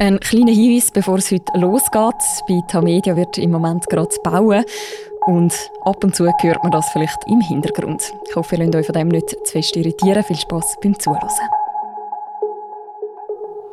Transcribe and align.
Ein 0.00 0.20
kleiner 0.20 0.52
Hinweis, 0.52 0.92
bevor 0.92 1.18
es 1.18 1.32
heute 1.32 1.58
losgeht. 1.58 2.14
Bei 2.46 2.60
Tamedia 2.68 3.16
wird 3.16 3.36
im 3.36 3.50
Moment 3.50 3.84
gerade 3.88 4.14
bauen. 4.22 4.64
Und 5.26 5.52
ab 5.84 6.04
und 6.04 6.14
zu 6.14 6.24
hört 6.24 6.62
man 6.62 6.70
das 6.70 6.88
vielleicht 6.90 7.18
im 7.26 7.40
Hintergrund. 7.40 8.00
Ich 8.28 8.36
hoffe, 8.36 8.54
ihr 8.54 8.64
lasst 8.64 8.76
euch 8.76 8.86
von 8.86 8.92
dem 8.92 9.08
nicht 9.08 9.28
zu 9.28 9.52
fest 9.52 9.76
irritieren. 9.76 10.22
Viel 10.22 10.36
Spass 10.36 10.76
beim 10.80 10.96
Zuhören. 11.00 11.28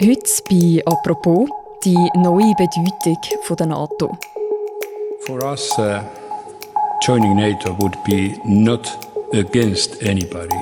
Heute 0.01 0.43
bei 0.49 0.81
«Apropos» 0.87 1.47
die 1.83 2.09
neue 2.15 2.55
Bedeutung 2.57 3.57
der 3.57 3.67
NATO. 3.67 4.17
For 5.27 5.43
us, 5.43 5.77
uh, 5.77 5.99
joining 7.05 7.35
NATO 7.35 7.77
would 7.77 7.95
be 8.03 8.35
not 8.43 8.97
against 9.31 10.01
anybody. 10.01 10.59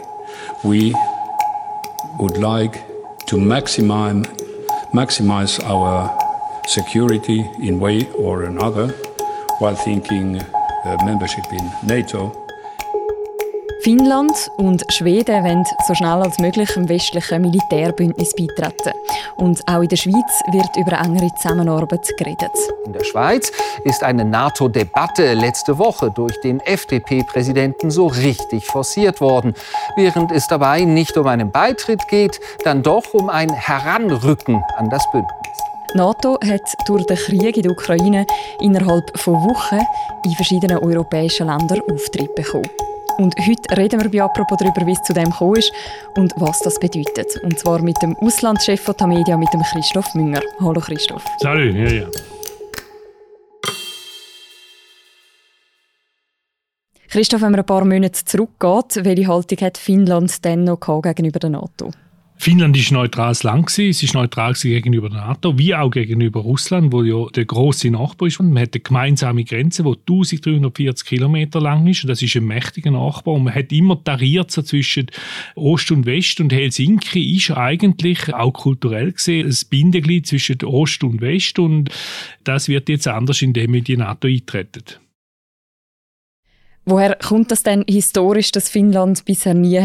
We 0.63 0.93
would 2.19 2.35
like 2.37 2.83
to 3.27 3.37
maximize 3.37 4.27
maximize 4.93 5.59
our 5.65 6.15
security 6.67 7.49
in 7.59 7.79
way 7.79 8.09
or 8.13 8.43
another 8.43 8.89
while 9.59 9.75
thinking 9.75 10.39
uh, 10.39 10.97
membership 11.05 11.45
in 11.51 11.71
NATO. 11.83 12.42
Finnland 13.83 14.49
und 14.55 14.81
Schweden 14.93 15.43
wollen 15.43 15.65
so 15.85 15.93
schnell 15.93 16.21
als 16.21 16.39
möglich 16.39 16.69
im 16.77 16.87
westlichen 16.87 17.41
Militärbündnis 17.41 18.33
beitreten. 18.33 18.93
Und 19.35 19.61
auch 19.67 19.81
in 19.81 19.89
der 19.89 19.97
Schweiz 19.97 20.41
wird 20.53 20.69
über 20.77 20.97
eine 20.97 21.17
engere 21.17 21.35
Zusammenarbeit 21.35 22.07
geredet. 22.17 22.51
In 22.85 22.93
der 22.93 23.03
Schweiz 23.03 23.51
ist 23.83 24.01
eine 24.01 24.23
NATO-Debatte 24.23 25.33
letzte 25.33 25.77
Woche 25.77 26.11
durch 26.15 26.39
den 26.39 26.61
FDP-Präsidenten 26.61 27.91
so 27.91 28.07
richtig 28.07 28.65
forciert 28.67 29.19
worden. 29.19 29.53
Während 29.97 30.31
es 30.31 30.47
dabei 30.47 30.85
nicht 30.85 31.17
um 31.17 31.27
einen 31.27 31.51
Beitritt 31.51 32.07
geht, 32.07 32.39
dann 32.63 32.83
doch 32.83 33.13
um 33.13 33.29
ein 33.29 33.51
Heranrücken 33.51 34.63
an 34.77 34.89
das 34.89 35.03
Bündnis. 35.11 35.33
NATO 35.93 36.39
hat 36.41 36.61
durch 36.85 37.05
den 37.05 37.17
Krieg 37.17 37.57
in 37.57 37.63
der 37.63 37.71
Ukraine 37.73 38.25
innerhalb 38.61 39.19
von 39.19 39.33
Wochen 39.33 39.81
in 40.23 40.31
verschiedenen 40.31 40.77
europäischen 40.77 41.47
Ländern 41.47 41.81
Auftritt 41.91 42.33
bekommen. 42.33 42.69
Und 43.17 43.35
heute 43.37 43.77
reden 43.77 44.01
wir 44.01 44.09
bei 44.09 44.23
«Apropos» 44.23 44.57
darüber, 44.57 44.85
wie 44.87 44.93
es 44.93 45.03
zu 45.03 45.13
dem 45.13 45.29
gekommen 45.29 45.57
ist 45.57 45.71
und 46.15 46.33
was 46.37 46.59
das 46.59 46.79
bedeutet. 46.79 47.37
Und 47.43 47.59
zwar 47.59 47.81
mit 47.81 48.01
dem 48.01 48.15
Auslandschef 48.17 48.81
von 48.81 48.97
Tamedia, 48.97 49.37
mit 49.37 49.53
dem 49.53 49.61
Christoph 49.61 50.15
Münger. 50.15 50.41
Hallo 50.59 50.79
Christoph. 50.79 51.23
Salut, 51.39 51.75
ja, 51.75 51.89
ja. 51.89 52.07
Christoph, 57.09 57.41
wenn 57.41 57.51
man 57.51 57.59
ein 57.59 57.65
paar 57.65 57.85
Monate 57.85 58.25
zurückgeht, 58.25 59.05
welche 59.05 59.27
Haltung 59.27 59.59
hat 59.59 59.77
Finnland 59.77 60.43
denn 60.43 60.63
noch 60.63 60.79
gegenüber 60.79 61.37
der 61.37 61.51
NATO? 61.51 61.91
Finnland 62.43 62.75
ist 62.75 62.91
neutrales 62.91 63.43
Land 63.43 63.67
gewesen. 63.67 63.89
Es 63.89 64.03
ist 64.03 64.15
neutral 64.15 64.51
gegenüber 64.51 65.09
der 65.09 65.21
NATO, 65.21 65.57
wie 65.57 65.73
auch 65.73 65.89
gegenüber 65.89 66.41
Russland, 66.41 66.91
wo 66.91 67.01
ja 67.01 67.25
der 67.29 67.45
große 67.45 67.89
Nachbar 67.89 68.27
ist. 68.27 68.41
Und 68.41 68.51
man 68.51 68.63
hat 68.63 68.73
eine 68.73 68.81
gemeinsame 68.81 69.45
Grenze, 69.45 69.83
die 69.83 69.91
1340 69.91 71.07
Kilometer 71.07 71.61
lang 71.61 71.87
ist. 71.87 72.03
Und 72.03 72.09
das 72.09 72.21
ist 72.21 72.35
ein 72.35 72.43
mächtiger 72.43 72.91
Nachbar. 72.91 73.35
Und 73.35 73.45
man 73.45 73.55
hat 73.55 73.71
immer 73.71 74.03
tariert 74.03 74.51
so 74.51 74.61
zwischen 74.61 75.07
Ost 75.55 75.89
und 75.91 76.05
West. 76.05 76.41
Und 76.41 76.51
Helsinki 76.51 77.37
ist 77.37 77.51
eigentlich 77.51 78.33
auch 78.33 78.51
kulturell 78.51 79.13
gesehen 79.13 79.47
ein 79.47 79.57
Bindeglied 79.69 80.27
zwischen 80.27 80.61
Ost 80.65 81.01
und 81.05 81.21
West. 81.21 81.59
Und 81.59 81.91
das 82.43 82.67
wird 82.67 82.89
jetzt 82.89 83.07
anders, 83.07 83.41
indem 83.41 83.73
in 83.73 83.85
die 83.85 83.95
NATO 83.95 84.27
eintreten. 84.27 84.83
Woher 86.83 87.15
kommt 87.15 87.51
das 87.51 87.63
denn 87.63 87.85
historisch, 87.87 88.51
dass 88.51 88.67
Finnland 88.67 89.23
bisher 89.23 89.53
nie 89.53 89.79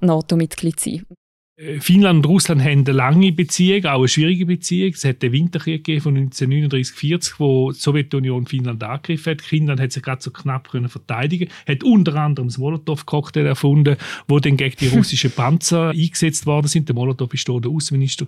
NATO-Mitglied 0.00 0.78
sein 0.78 0.92
wollte? 1.08 1.19
Äh, 1.60 1.80
Finnland 1.80 2.24
und 2.24 2.30
Russland 2.30 2.62
haben 2.62 2.84
eine 2.86 2.92
lange 2.92 3.32
Beziehung, 3.32 3.84
auch 3.86 3.98
eine 3.98 4.08
schwierige 4.08 4.46
Beziehung. 4.46 4.92
Es 4.94 5.04
hat 5.04 5.22
den 5.22 5.32
Winterkrieg 5.32 6.02
von 6.02 6.16
1939-40, 6.30 7.34
wo 7.38 7.72
die 7.72 7.78
Sowjetunion 7.78 8.46
Finnland 8.46 8.82
angegriffen 8.82 9.32
hat. 9.32 9.42
Finnland 9.42 9.80
hat 9.80 9.92
sich 9.92 10.02
gerade 10.02 10.22
so 10.22 10.30
knapp 10.30 10.70
können 10.70 10.88
verteidigen, 10.88 11.48
hat 11.66 11.84
unter 11.84 12.14
anderem 12.16 12.48
das 12.48 12.58
Molotow-Cocktail 12.58 13.46
erfunden, 13.46 13.96
wo 14.28 14.38
dann 14.38 14.56
gegen 14.56 14.76
die 14.80 14.88
russischen 14.88 15.30
Panzer 15.30 15.90
eingesetzt 15.96 16.46
worden 16.46 16.68
sind. 16.68 16.88
Der 16.88 16.94
Molotow 16.94 17.30
war 17.30 17.60
der 17.60 17.70
Außenminister 17.70 18.26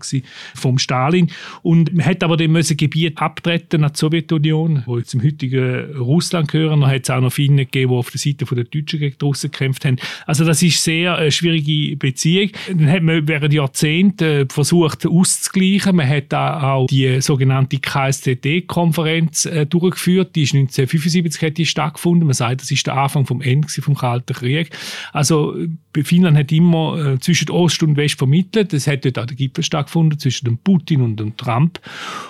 vom 0.54 0.78
Stalin 0.78 1.30
und 1.62 1.94
man 1.94 2.06
hat 2.06 2.22
aber 2.22 2.36
dann 2.36 2.50
müssen 2.50 2.76
Gebiet 2.76 3.18
abtreten 3.18 3.84
an 3.84 3.92
die 3.92 3.98
Sowjetunion, 3.98 4.82
wo 4.86 4.98
im 4.98 5.22
heutigen 5.22 5.96
Russland 5.96 6.48
gehören. 6.48 6.80
Dann 6.80 6.90
hat 6.90 7.02
es 7.04 7.10
auch 7.10 7.20
noch 7.20 7.32
Finnen 7.32 7.58
gegeben, 7.58 7.92
die 7.92 7.96
auf 7.96 8.10
der 8.10 8.18
Seite 8.18 8.44
der 8.44 8.64
Deutschen 8.64 8.98
gegen 8.98 9.16
die 9.18 9.24
Russen 9.24 9.50
gekämpft 9.50 9.84
haben. 9.84 9.96
Also 10.26 10.44
das 10.44 10.62
ist 10.62 10.82
sehr 10.82 11.16
eine 11.16 11.30
schwierige 11.30 11.96
Beziehung. 11.96 12.50
Dann 12.68 12.90
hat 12.90 13.02
man 13.02 13.21
während 13.26 13.52
Jahrzehnten 13.54 14.48
versucht 14.48 15.06
auszugleichen. 15.06 15.96
Man 15.96 16.08
hat 16.08 16.32
auch 16.34 16.86
die 16.86 17.20
sogenannte 17.20 17.78
KSTD-Konferenz 17.78 19.46
äh, 19.46 19.66
durchgeführt. 19.66 20.34
Die 20.36 20.42
ist 20.42 20.54
1975 20.54 21.42
hat 21.42 21.58
die 21.58 21.66
stattgefunden. 21.66 22.26
Man 22.26 22.34
sagt, 22.34 22.62
das 22.62 22.70
ist 22.70 22.86
der 22.86 22.96
Anfang 22.96 23.26
vom 23.26 23.40
Ende 23.40 23.68
vom 23.68 23.94
Kalten 23.94 24.34
Krieg. 24.34 24.70
Also 25.12 25.54
Finnland 26.02 26.36
hat 26.36 26.52
immer 26.52 27.14
äh, 27.14 27.18
zwischen 27.18 27.50
Ost 27.50 27.82
und 27.82 27.96
West 27.96 28.18
vermittelt. 28.18 28.72
Es 28.72 28.86
hat 28.86 29.04
dort 29.04 29.18
auch 29.18 29.26
der 29.26 29.36
Gipfel 29.36 29.62
stattgefunden 29.62 30.18
zwischen 30.18 30.46
dem 30.46 30.58
Putin 30.58 31.02
und 31.02 31.18
dem 31.18 31.36
Trump. 31.36 31.80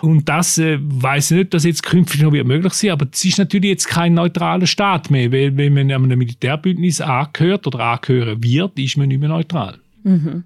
Und 0.00 0.28
das 0.28 0.58
äh, 0.58 0.78
weiß 0.80 1.30
ich 1.30 1.38
nicht, 1.38 1.54
dass 1.54 1.64
jetzt 1.64 1.82
künftig 1.82 2.22
noch 2.22 2.32
wieder 2.32 2.44
möglich 2.44 2.72
sein. 2.72 2.90
Aber 2.90 3.06
es 3.12 3.24
ist 3.24 3.38
natürlich 3.38 3.70
jetzt 3.70 3.86
kein 3.86 4.14
neutraler 4.14 4.66
Staat 4.66 5.10
mehr, 5.10 5.30
weil 5.30 5.56
wenn 5.56 5.74
man 5.74 5.90
einem 5.90 6.18
Militärbündnis 6.18 7.00
angehört 7.00 7.66
oder 7.66 7.80
angehören 7.80 8.42
wird, 8.42 8.78
ist 8.78 8.96
man 8.96 9.08
nicht 9.08 9.20
mehr 9.20 9.28
neutral. 9.28 9.81
Mhm. 10.02 10.44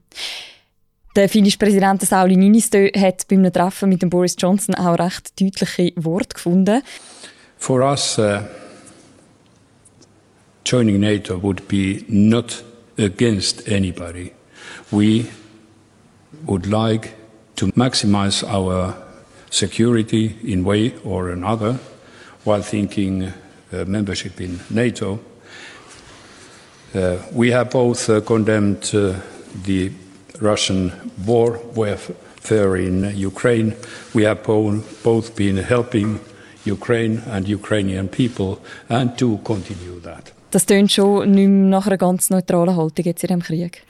Der 1.17 1.31
finnische 1.31 1.56
Präsident 1.56 2.03
Sauli 2.03 2.37
Niinistö 2.37 2.91
hat 2.94 3.27
bei 3.28 3.37
einem 3.37 3.50
Treffen 3.50 3.89
mit 3.89 4.03
dem 4.03 4.11
Boris 4.11 4.37
Johnson 4.39 4.75
auch 4.75 4.99
recht 4.99 5.41
deutliche 5.41 5.93
Worte 5.97 6.34
gefunden. 6.34 6.83
For 7.56 7.81
us, 7.81 8.19
uh, 8.19 8.41
joining 10.67 11.00
NATO 11.00 11.43
would 11.43 11.67
be 11.69 12.05
not 12.09 12.62
against 12.99 13.67
anybody. 13.67 14.33
We 14.91 15.25
would 16.47 16.67
like 16.67 17.15
to 17.56 17.69
maximize 17.75 18.44
our 18.44 18.94
security 19.50 20.37
in 20.44 20.67
way 20.67 20.93
or 21.03 21.31
another 21.31 21.78
while 22.44 22.62
thinking 22.62 23.33
uh, 23.73 23.84
membership 23.87 24.38
in 24.38 24.61
NATO. 24.69 25.19
Uh, 26.94 27.17
we 27.33 27.50
have 27.53 27.71
both 27.71 28.09
uh, 28.11 28.21
condemned 28.21 28.94
uh, 28.94 29.15
the 29.65 29.91
Russian 30.41 30.93
war 31.25 31.59
warfare 31.75 32.77
in 32.77 33.17
Ukraine. 33.17 33.75
We 34.15 34.25
have 34.25 34.43
both 34.44 35.37
been 35.37 35.56
helping 35.56 36.21
Ukraine 36.67 37.22
and 37.31 37.49
Ukrainian 37.49 38.09
people 38.09 38.59
and 38.89 39.17
to 39.19 39.39
continue 39.44 40.00
that. 40.03 40.33
Das 40.50 40.67
tönt 40.67 40.93
schon 40.93 41.31
nicht 41.33 41.49
mehr 41.49 41.69
nach 41.69 41.87
einer 41.87 41.99
ganz 41.99 42.31
neutralen 42.31 42.77
Haltung 42.77 43.05
jetzt 43.05 43.25
in 43.25 43.28
diesem 43.28 43.43
Krieg. 43.43 43.83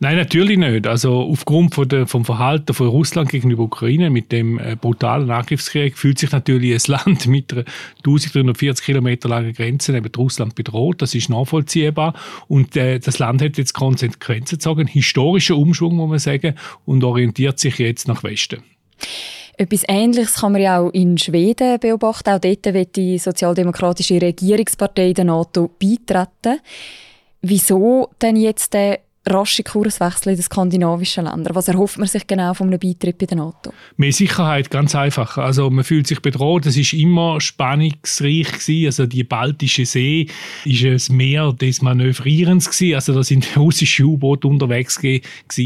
Nein, 0.00 0.16
natürlich 0.16 0.58
nicht. 0.58 0.86
Also 0.86 1.20
aufgrund 1.20 1.74
von 1.74 1.88
der, 1.88 2.06
vom 2.06 2.24
Verhalten 2.24 2.74
von 2.74 2.88
Russland 2.88 3.30
gegenüber 3.30 3.62
Ukraine 3.62 4.10
mit 4.10 4.32
dem 4.32 4.58
äh, 4.58 4.76
brutalen 4.76 5.30
Angriffskrieg 5.30 5.96
fühlt 5.96 6.18
sich 6.18 6.32
natürlich 6.32 6.72
ein 6.72 6.80
Land 6.92 7.26
mit 7.26 7.52
einer 7.52 7.64
1340 7.98 8.84
Kilometer 8.84 9.28
langen 9.28 9.52
Grenze 9.52 9.92
neben 9.92 10.12
Russland 10.14 10.56
bedroht. 10.56 11.00
Das 11.00 11.14
ist 11.14 11.30
nachvollziehbar. 11.30 12.14
Und 12.48 12.76
äh, 12.76 12.98
das 12.98 13.18
Land 13.18 13.40
hat 13.40 13.56
jetzt 13.56 13.72
Konsequenzen 13.72 14.56
gezogen, 14.56 14.80
einen 14.80 14.88
historischen 14.88 15.56
Umschwung, 15.56 15.94
muss 15.96 16.10
man 16.10 16.18
sagen, 16.18 16.54
und 16.84 17.04
orientiert 17.04 17.60
sich 17.60 17.78
jetzt 17.78 18.08
nach 18.08 18.24
Westen. 18.24 18.62
Etwas 19.56 19.84
Ähnliches 19.86 20.34
kann 20.34 20.52
man 20.52 20.60
ja 20.60 20.80
auch 20.80 20.90
in 20.90 21.16
Schweden 21.16 21.78
beobachten. 21.78 22.30
Auch 22.30 22.40
dort 22.40 22.64
wird 22.74 22.96
die 22.96 23.18
sozialdemokratische 23.18 24.20
Regierungspartei 24.20 25.12
der 25.12 25.24
NATO 25.24 25.70
beitreten. 25.78 26.60
Wieso 27.40 28.10
denn 28.20 28.36
jetzt 28.36 28.74
der 28.74 28.98
rasche 29.26 29.62
Kurswechsel 29.62 30.30
in 30.30 30.36
den 30.36 30.42
skandinavischen 30.42 31.24
Ländern? 31.24 31.54
Was 31.54 31.68
erhofft 31.68 31.98
man 31.98 32.08
sich 32.08 32.26
genau 32.26 32.52
von 32.54 32.68
einem 32.68 32.78
Beitritt 32.78 33.18
bei 33.18 33.26
der 33.26 33.38
NATO? 33.38 33.72
Mehr 33.96 34.12
Sicherheit, 34.12 34.70
ganz 34.70 34.94
einfach. 34.94 35.38
Also 35.38 35.70
man 35.70 35.84
fühlt 35.84 36.06
sich 36.06 36.20
bedroht. 36.20 36.66
Es 36.66 36.76
ist 36.76 36.92
immer 36.92 37.40
spannungsreich 37.40 38.52
gewesen. 38.52 38.86
Also 38.86 39.06
die 39.06 39.24
Baltische 39.24 39.86
See 39.86 40.28
ist 40.64 41.10
ein 41.10 41.16
Meer 41.16 41.52
des 41.52 41.80
Manövrierens 41.80 42.70
gewesen. 42.70 42.94
Also 42.94 43.14
da 43.14 43.22
sind 43.22 43.48
russische 43.56 44.04
U-Boote 44.04 44.46
unterwegs 44.46 44.98
gewesen. 44.98 45.24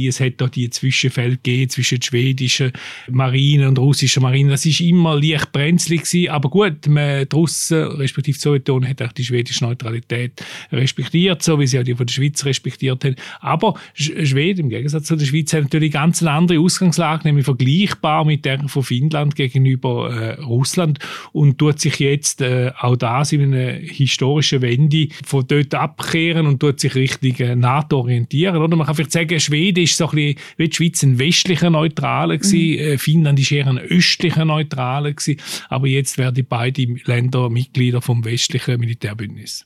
Es 0.08 0.20
hat 0.20 0.34
da 0.38 0.46
die 0.46 0.70
Zwischenfälle 0.70 1.36
gegeben 1.36 1.70
zwischen 1.70 2.00
schwedischen 2.00 2.72
Marine 3.08 3.68
und 3.68 3.78
russischer 3.78 4.20
Marine. 4.20 4.50
Das 4.50 4.66
ist 4.66 4.80
immer 4.80 5.20
leicht 5.20 5.50
brenzlig 5.50 6.04
gewesen. 6.04 6.30
Aber 6.30 6.48
gut, 6.48 6.86
man, 6.86 7.28
die 7.28 7.34
Russen, 7.34 7.82
respektive 7.82 8.36
die 8.36 8.42
Sowjetunion, 8.42 8.88
hat 8.88 9.02
auch 9.02 9.12
die 9.12 9.24
schwedische 9.24 9.64
Neutralität 9.64 10.44
respektiert, 10.70 11.42
so 11.42 11.58
wie 11.58 11.66
sie 11.66 11.80
auch 11.80 11.84
die 11.84 11.94
von 11.94 12.06
der 12.06 12.12
Schweiz 12.12 12.44
respektiert 12.44 13.04
haben 13.04 13.16
Aber 13.48 13.74
Schweden, 13.94 14.62
im 14.62 14.68
Gegensatz 14.68 15.06
zu 15.06 15.16
der 15.16 15.26
Schweiz, 15.26 15.52
hat 15.52 15.62
natürlich 15.62 15.92
ganz 15.92 16.22
eine 16.22 16.32
andere 16.32 16.60
Ausgangslage, 16.60 17.26
nämlich 17.26 17.44
vergleichbar 17.44 18.24
mit 18.24 18.44
der 18.44 18.68
von 18.68 18.82
Finnland 18.82 19.36
gegenüber 19.36 20.12
äh, 20.12 20.40
Russland 20.40 20.98
und 21.32 21.58
tut 21.58 21.80
sich 21.80 21.98
jetzt 21.98 22.40
äh, 22.40 22.72
auch 22.78 22.96
das 22.96 23.32
in 23.32 23.54
einer 23.54 23.72
historischen 23.72 24.62
Wende 24.62 25.08
von 25.24 25.46
dort 25.46 25.74
abkehren 25.74 26.46
und 26.46 26.60
tut 26.60 26.80
sich 26.80 26.94
Richtung 26.94 27.36
äh, 27.36 27.56
NATO 27.56 28.00
orientieren. 28.00 28.56
Oder 28.56 28.76
man 28.76 28.86
kann 28.86 28.96
vielleicht 28.96 29.12
sagen, 29.12 29.40
Schweden 29.40 29.84
ist 29.84 29.96
so 29.96 30.08
ein 30.08 30.16
bisschen 30.16 30.38
wie 30.56 30.68
die 30.68 30.76
Schweiz 30.76 31.02
ein 31.02 31.18
westlicher 31.18 31.70
Neutraler 31.70 32.38
gewesen, 32.38 32.92
mhm. 32.92 32.98
Finnland 32.98 33.40
ist 33.40 33.52
eher 33.52 33.66
ein 33.66 33.78
östlicher 33.78 34.44
Neutraler 34.44 35.12
gewesen, 35.12 35.40
aber 35.68 35.86
jetzt 35.86 36.18
werden 36.18 36.44
beide 36.48 36.86
Länder 37.04 37.48
Mitglieder 37.48 38.02
vom 38.02 38.24
westlichen 38.24 38.80
Militärbündnis. 38.80 39.64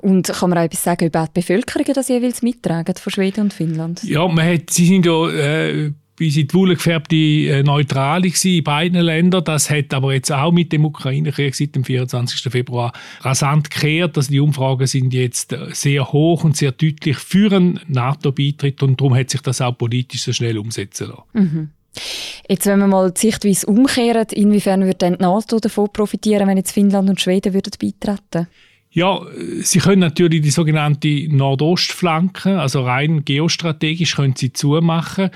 Und 0.00 0.28
kann 0.28 0.50
man 0.50 0.58
auch 0.58 0.64
etwas 0.64 0.84
sagen 0.84 1.06
über 1.06 1.26
die 1.26 1.40
Bevölkerung, 1.40 1.86
das 1.94 2.08
jeweils 2.08 2.42
mittragen 2.42 2.94
von 2.96 3.12
Schweden 3.12 3.42
und 3.42 3.52
Finnland? 3.52 4.02
Ja, 4.04 4.26
man 4.28 4.46
hat, 4.46 4.70
sie 4.70 4.86
sind 4.86 5.06
ja 5.06 5.28
äh, 5.30 5.92
bis 6.16 6.36
in 6.36 6.46
die 6.46 6.54
Wolle 6.54 6.74
gefärbte 6.74 7.16
äh, 7.16 7.62
Neutrale 7.62 8.30
in 8.44 8.64
beiden 8.64 9.00
Ländern. 9.00 9.44
Das 9.44 9.70
hat 9.70 9.92
aber 9.94 10.14
jetzt 10.14 10.30
auch 10.30 10.52
mit 10.52 10.72
dem 10.72 10.84
Ukraine-Krieg 10.84 11.54
seit 11.54 11.74
dem 11.74 11.84
24. 11.84 12.52
Februar 12.52 12.92
rasant 13.22 13.70
gekehrt. 13.70 14.16
Also 14.16 14.30
die 14.30 14.40
Umfragen 14.40 14.86
sind 14.86 15.14
jetzt 15.14 15.52
äh, 15.52 15.68
sehr 15.72 16.12
hoch 16.12 16.44
und 16.44 16.56
sehr 16.56 16.72
deutlich 16.72 17.16
für 17.16 17.52
einen 17.52 17.80
NATO-Beitritt 17.88 18.82
und 18.82 19.00
darum 19.00 19.16
hat 19.16 19.30
sich 19.30 19.40
das 19.40 19.60
auch 19.60 19.76
politisch 19.76 20.22
so 20.22 20.32
schnell 20.32 20.58
umsetzen 20.58 21.08
lassen. 21.08 21.22
Mhm. 21.32 21.70
Jetzt, 22.48 22.66
wenn 22.66 22.78
wir 22.78 22.86
mal 22.86 23.10
die 23.10 23.20
Sichtweise 23.20 23.66
umkehren, 23.66 24.26
inwiefern 24.32 24.82
würde 24.82 24.98
dann 24.98 25.14
die 25.14 25.22
NATO 25.22 25.58
davon 25.58 25.88
profitieren, 25.92 26.48
wenn 26.48 26.56
jetzt 26.56 26.72
Finnland 26.72 27.08
und 27.08 27.20
Schweden 27.20 27.52
würden 27.52 27.72
beitreten 27.78 28.48
ja, 28.94 29.22
sie 29.62 29.78
können 29.78 30.00
natürlich 30.00 30.42
die 30.42 30.50
sogenannte 30.50 31.26
Nordostflanke, 31.30 32.60
also 32.60 32.84
rein 32.84 33.24
geostrategisch 33.24 34.16
können 34.16 34.34
sie 34.36 34.52
zumachen. 34.52 35.30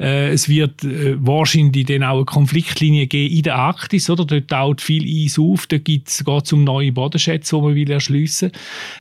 Äh, 0.00 0.30
es 0.30 0.48
wird 0.48 0.82
äh, 0.82 1.16
wahrscheinlich 1.18 1.84
dann 1.84 2.04
auch 2.04 2.16
eine 2.16 2.24
Konfliktlinie 2.24 3.06
geben 3.06 3.34
in 3.34 3.42
der 3.42 3.56
Arktis, 3.56 4.08
oder? 4.08 4.24
Dort 4.24 4.48
taucht 4.48 4.80
viel 4.80 5.04
Eis 5.04 5.38
auf, 5.38 5.66
da 5.66 5.76
geht 5.76 6.08
es 6.08 6.52
um 6.52 6.64
neue 6.64 6.90
Bodenschätze, 6.90 7.56
die 7.56 7.62
man 7.62 7.74
will 7.74 7.90
erschliessen. 7.90 8.50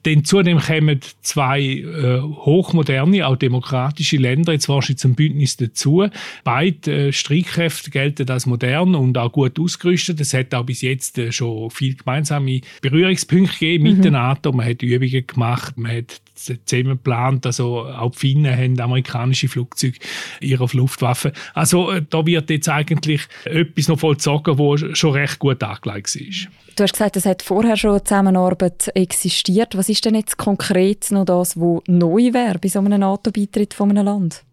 Denn 0.03 0.25
zudem 0.25 0.59
kommen 0.59 0.99
zwei 1.21 1.61
äh, 1.61 2.19
hochmoderne, 2.19 3.25
auch 3.25 3.37
demokratische 3.37 4.17
Länder 4.17 4.51
jetzt 4.51 4.67
wahrscheinlich 4.67 4.99
zum 4.99 5.15
Bündnis 5.15 5.55
dazu. 5.55 6.05
Beide 6.43 7.07
äh, 7.07 7.13
Streitkräfte 7.13 7.89
gelten 7.91 8.29
als 8.29 8.45
modern 8.45 8.93
und 8.93 9.17
auch 9.17 9.31
gut 9.31 9.57
ausgerüstet. 9.57 10.19
Es 10.19 10.33
hat 10.33 10.53
auch 10.53 10.65
bis 10.65 10.81
jetzt 10.81 11.17
äh, 11.17 11.31
schon 11.31 11.69
viele 11.71 11.95
gemeinsame 11.95 12.59
Berührungspunkte 12.81 13.57
gegeben 13.57 14.00
mit 14.01 14.05
der 14.05 14.11
NATO. 14.11 14.51
Man 14.51 14.67
hat 14.67 14.81
Übungen 14.81 15.27
gemacht, 15.27 15.77
man 15.77 15.97
hat 15.97 16.21
zusammen 16.35 16.89
geplant. 16.89 17.45
Also 17.45 17.85
auch 17.85 18.11
die 18.11 18.19
Finnen 18.19 18.55
haben 18.55 18.79
amerikanische 18.79 19.47
Flugzeuge 19.47 19.99
ihrer 20.39 20.67
Luftwaffe. 20.73 21.33
Also 21.53 21.91
äh, 21.91 22.03
da 22.09 22.25
wird 22.25 22.49
jetzt 22.49 22.69
eigentlich 22.69 23.21
etwas 23.45 23.87
noch 23.87 23.99
vollzogen, 23.99 24.57
was 24.57 24.97
schon 24.97 25.13
recht 25.13 25.39
gut 25.39 25.63
angelegt 25.63 26.15
ist. 26.15 26.47
Du 26.75 26.83
hast 26.83 26.93
gesagt, 26.93 27.17
es 27.17 27.25
hat 27.25 27.41
vorher 27.41 27.77
schon 27.77 27.99
Zusammenarbeit 28.03 28.89
existiert. 28.95 29.77
Was 29.77 29.89
ist 29.89 30.05
denn 30.05 30.15
jetzt 30.15 30.37
konkret 30.37 31.11
noch 31.11 31.25
das, 31.25 31.57
was 31.57 31.81
neu 31.87 32.33
wäre 32.33 32.59
bei 32.59 32.69
so 32.69 32.79
einem 32.79 32.99
NATO-Beitritt 32.99 33.73
von 33.73 33.89
einem 33.89 34.05
Land? 34.05 34.43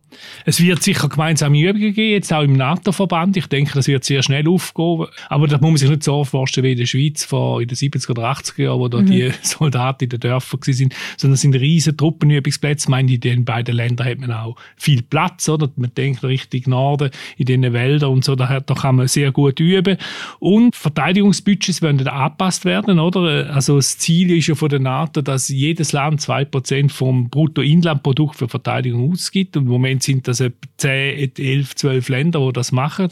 Es 0.45 0.61
wird 0.63 0.83
sicher 0.83 1.09
gemeinsame 1.09 1.59
Übungen 1.61 1.93
geben, 1.93 2.13
jetzt 2.13 2.33
auch 2.33 2.43
im 2.43 2.55
NATO-Verband. 2.55 3.37
Ich 3.37 3.47
denke, 3.47 3.73
das 3.75 3.89
wird 3.89 4.05
sehr 4.05 4.23
schnell 4.23 4.49
aufgehen. 4.49 5.07
Aber 5.29 5.47
das 5.47 5.61
muss 5.61 5.71
man 5.71 5.77
sich 5.77 5.91
nicht 5.91 6.03
so 6.03 6.25
vorstellen 6.25 6.65
wie 6.65 6.73
in 6.73 6.79
der 6.79 6.87
Schweiz 6.87 7.25
vor 7.25 7.61
in 7.61 7.69
den 7.69 7.77
70er 7.77 8.11
oder 8.11 8.31
80er 8.31 8.63
Jahren, 8.63 8.81
wo 8.81 8.89
da 8.89 8.99
mhm. 8.99 9.07
die 9.07 9.31
Soldaten 9.43 10.05
in 10.05 10.11
den 10.11 10.21
Dörfern 10.21 10.61
waren, 10.61 10.91
sondern 11.17 11.35
es 11.35 11.41
sind 11.41 11.55
riesige 11.55 11.97
Truppenübungsplätze. 11.97 12.87
Ich 12.87 12.89
meine, 12.89 13.13
in 13.13 13.21
den 13.21 13.45
beiden 13.45 13.75
Ländern 13.75 14.09
hat 14.09 14.19
man 14.19 14.33
auch 14.33 14.57
viel 14.77 15.03
Platz, 15.03 15.49
oder? 15.49 15.71
Man 15.77 15.93
denkt 15.95 16.23
richtig 16.25 16.67
Norden, 16.67 17.11
in 17.37 17.47
den 17.47 17.73
Wäldern 17.73 18.11
und 18.11 18.25
so, 18.25 18.35
da, 18.35 18.61
da 18.61 18.75
kann 18.75 18.97
man 18.97 19.09
sehr 19.09 19.33
gut 19.33 19.61
üben. 19.61 19.97
Und 20.39 20.77
Verteidigungsbudgets 20.77 21.83
werden 21.83 21.99
dann 21.99 22.09
angepasst 22.09 22.65
werden, 22.65 22.99
oder? 22.99 23.53
Also 23.55 23.77
das 23.77 23.99
Ziel 23.99 24.31
ist 24.37 24.47
ja 24.47 24.55
von 24.55 24.69
der 24.69 24.81
NATO, 24.81 25.23
dass 25.23 25.49
jedes 25.49 25.93
Land 25.93 26.21
2% 26.21 26.91
vom 26.91 27.29
Bruttoinlandprodukt 27.29 28.37
für 28.37 28.49
Verteidigung 28.49 29.13
ausgibt. 29.13 29.57
Und 29.57 29.65
im 29.65 29.71
Moment 29.71 29.98
sind 30.03 30.29
das 30.29 30.41
etwa 30.41 30.57
10, 30.79 31.33
11, 31.37 31.75
12 31.75 32.09
Länder, 32.09 32.47
die 32.47 32.53
das 32.53 32.73
machen. 32.73 33.09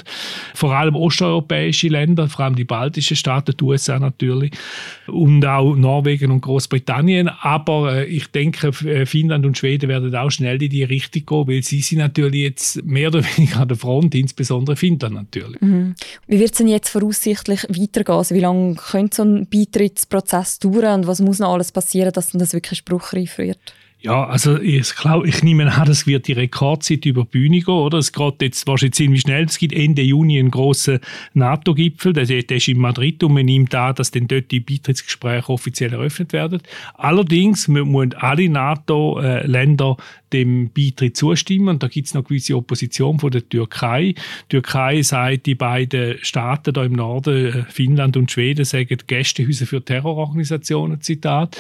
Vor 0.55 0.75
allem 0.75 0.95
osteuropäische 0.95 1.89
Länder, 1.89 2.29
vor 2.29 2.45
allem 2.45 2.57
die 2.57 2.65
baltischen 2.65 3.17
Staaten, 3.17 3.57
die 3.57 3.65
USA 3.65 3.99
natürlich 3.99 4.53
und 5.07 5.45
auch 5.45 5.75
Norwegen 5.75 6.31
und 6.31 6.41
Großbritannien. 6.41 7.29
Aber 7.29 7.97
äh, 7.97 8.05
ich 8.05 8.29
denke, 8.29 8.69
äh, 8.69 9.07
Finnland 9.07 9.47
und 9.47 9.59
Schweden 9.59 9.89
werden 9.89 10.15
auch 10.15 10.31
schnell 10.31 10.63
in 10.63 10.71
die 10.71 10.85
Richtung 10.85 11.27
gehen, 11.27 11.49
weil 11.49 11.63
sie 11.63 11.81
sind 11.81 11.99
natürlich 11.99 12.43
jetzt 12.43 12.85
mehr 12.85 13.09
oder 13.09 13.25
weniger 13.37 13.61
an 13.61 13.69
der 13.69 13.77
Front, 13.77 14.15
insbesondere 14.15 14.77
Finnland 14.77 15.15
natürlich. 15.15 15.61
Mhm. 15.61 15.95
Wie 16.27 16.39
wird 16.39 16.53
es 16.53 16.59
denn 16.59 16.69
jetzt 16.69 16.91
voraussichtlich 16.91 17.65
weitergehen? 17.65 18.17
Also 18.17 18.35
wie 18.35 18.41
lange 18.41 18.75
könnte 18.75 19.17
so 19.17 19.23
ein 19.23 19.47
Beitrittsprozess 19.49 20.59
dauern 20.59 21.01
und 21.01 21.07
was 21.07 21.21
muss 21.21 21.39
noch 21.39 21.53
alles 21.53 21.73
passieren, 21.73 22.13
dass 22.13 22.31
das 22.31 22.53
wirklich 22.53 22.79
spruchreif 22.79 23.39
wird? 23.39 23.59
Ja, 23.99 24.25
also 24.27 24.61
ich, 24.61 24.95
glaube, 24.95 25.27
ich 25.27 25.43
nehme 25.43 25.73
an, 25.73 25.87
das 25.87 26.07
wird 26.07 26.29
die 26.29 26.35
Rekordzeit 26.35 27.07
über 27.07 27.23
die 27.23 27.31
Bühne 27.31 27.61
gehen, 27.61 27.75
oder? 27.75 27.97
Es 27.97 28.13
geht 28.13 28.43
jetzt 28.43 28.67
wahrscheinlich 28.67 28.95
ziemlich 28.95 29.23
schnell. 29.23 29.45
Es 29.47 29.59
gibt 29.59 29.73
Ende 29.73 30.03
Juni 30.03 30.39
einen 30.39 30.51
grossen 30.51 31.01
NATO-Gipfel, 31.33 32.13
der, 32.13 32.27
der 32.27 32.57
ist 32.59 32.69
in 32.69 32.79
Madrid 32.79 33.25
und 33.25 33.33
man 33.33 33.47
nimmt 33.47 33.75
an, 33.75 33.95
dass 33.95 34.11
dann 34.11 34.29
dort 34.29 34.51
die 34.51 34.61
Beitrittsgespräche 34.61 35.49
offiziell 35.49 35.95
eröffnet 35.95 36.35
werden. 36.35 36.61
Allerdings 36.95 37.69
müssen 37.69 38.15
alle 38.15 38.49
NATO-Länder 38.51 39.97
dem 40.33 40.71
Beitritt 40.73 41.17
zustimmen 41.17 41.69
und 41.69 41.83
da 41.83 41.89
gibt 41.89 42.09
es 42.09 42.15
noch 42.15 42.25
gewisse 42.25 42.55
Opposition 42.55 43.19
von 43.19 43.31
der 43.31 43.49
Türkei. 43.49 44.15
Die 44.15 44.49
Türkei 44.51 45.01
sagt, 45.03 45.47
die 45.47 45.55
beiden 45.55 46.19
Staaten 46.23 46.75
da 46.75 46.85
im 46.85 46.93
Norden, 46.93 47.47
äh, 47.47 47.65
Finnland 47.71 48.19
und 48.19 48.31
Schweden, 48.31 48.67
sagen 48.67 48.99
Gästehäuser 49.07 49.67
für 49.67 49.83
Terrororganisationen, 49.83 51.01
Zitat. 51.01 51.57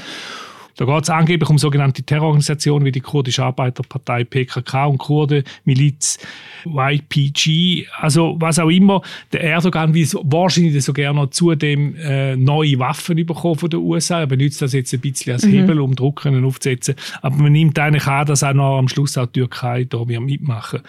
Da 0.77 0.85
geht 0.85 1.03
es 1.05 1.11
angeblich 1.11 1.49
um 1.49 1.59
sogenannte 1.59 2.03
Terrororganisationen 2.03 2.85
wie 2.85 2.93
die 2.93 3.01
kurdische 3.01 3.43
Arbeiterpartei 3.45 4.25
PKK 4.25 4.87
und 4.87 4.99
Kurdenmiliz 4.99 6.19
YPG. 6.67 7.87
Also 7.99 8.37
was 8.39 8.59
auch 8.59 8.69
immer. 8.69 9.01
Der 9.33 9.43
Erdogan 9.43 9.95
will 9.95 10.07
wahrscheinlich 10.23 10.85
so 10.85 10.93
gerne 10.93 11.31
zudem 11.31 11.95
äh, 11.97 12.37
neue 12.37 12.79
Waffen 12.79 13.25
bekommen 13.25 13.59
von 13.59 13.71
den 13.71 13.81
USA. 13.81 14.21
Er 14.21 14.27
benutzt 14.27 14.61
das 14.61 14.73
jetzt 14.73 14.93
ein 14.93 15.01
bisschen 15.01 15.35
als 15.35 15.47
mhm. 15.47 15.53
Hebel, 15.53 15.81
um 15.81 15.95
Druck 15.95 16.27
aufzusetzen. 16.27 16.95
Aber 17.23 17.37
man 17.37 17.53
nimmt 17.53 17.79
eigentlich 17.79 18.07
an, 18.07 18.27
dass 18.27 18.43
auch 18.43 18.53
noch 18.53 18.79
am 18.79 18.89
Schluss 18.89 19.17
auch 19.17 19.27
die 19.27 19.41
Türkei 19.41 19.85
da 19.85 20.05
mitmachen 20.05 20.81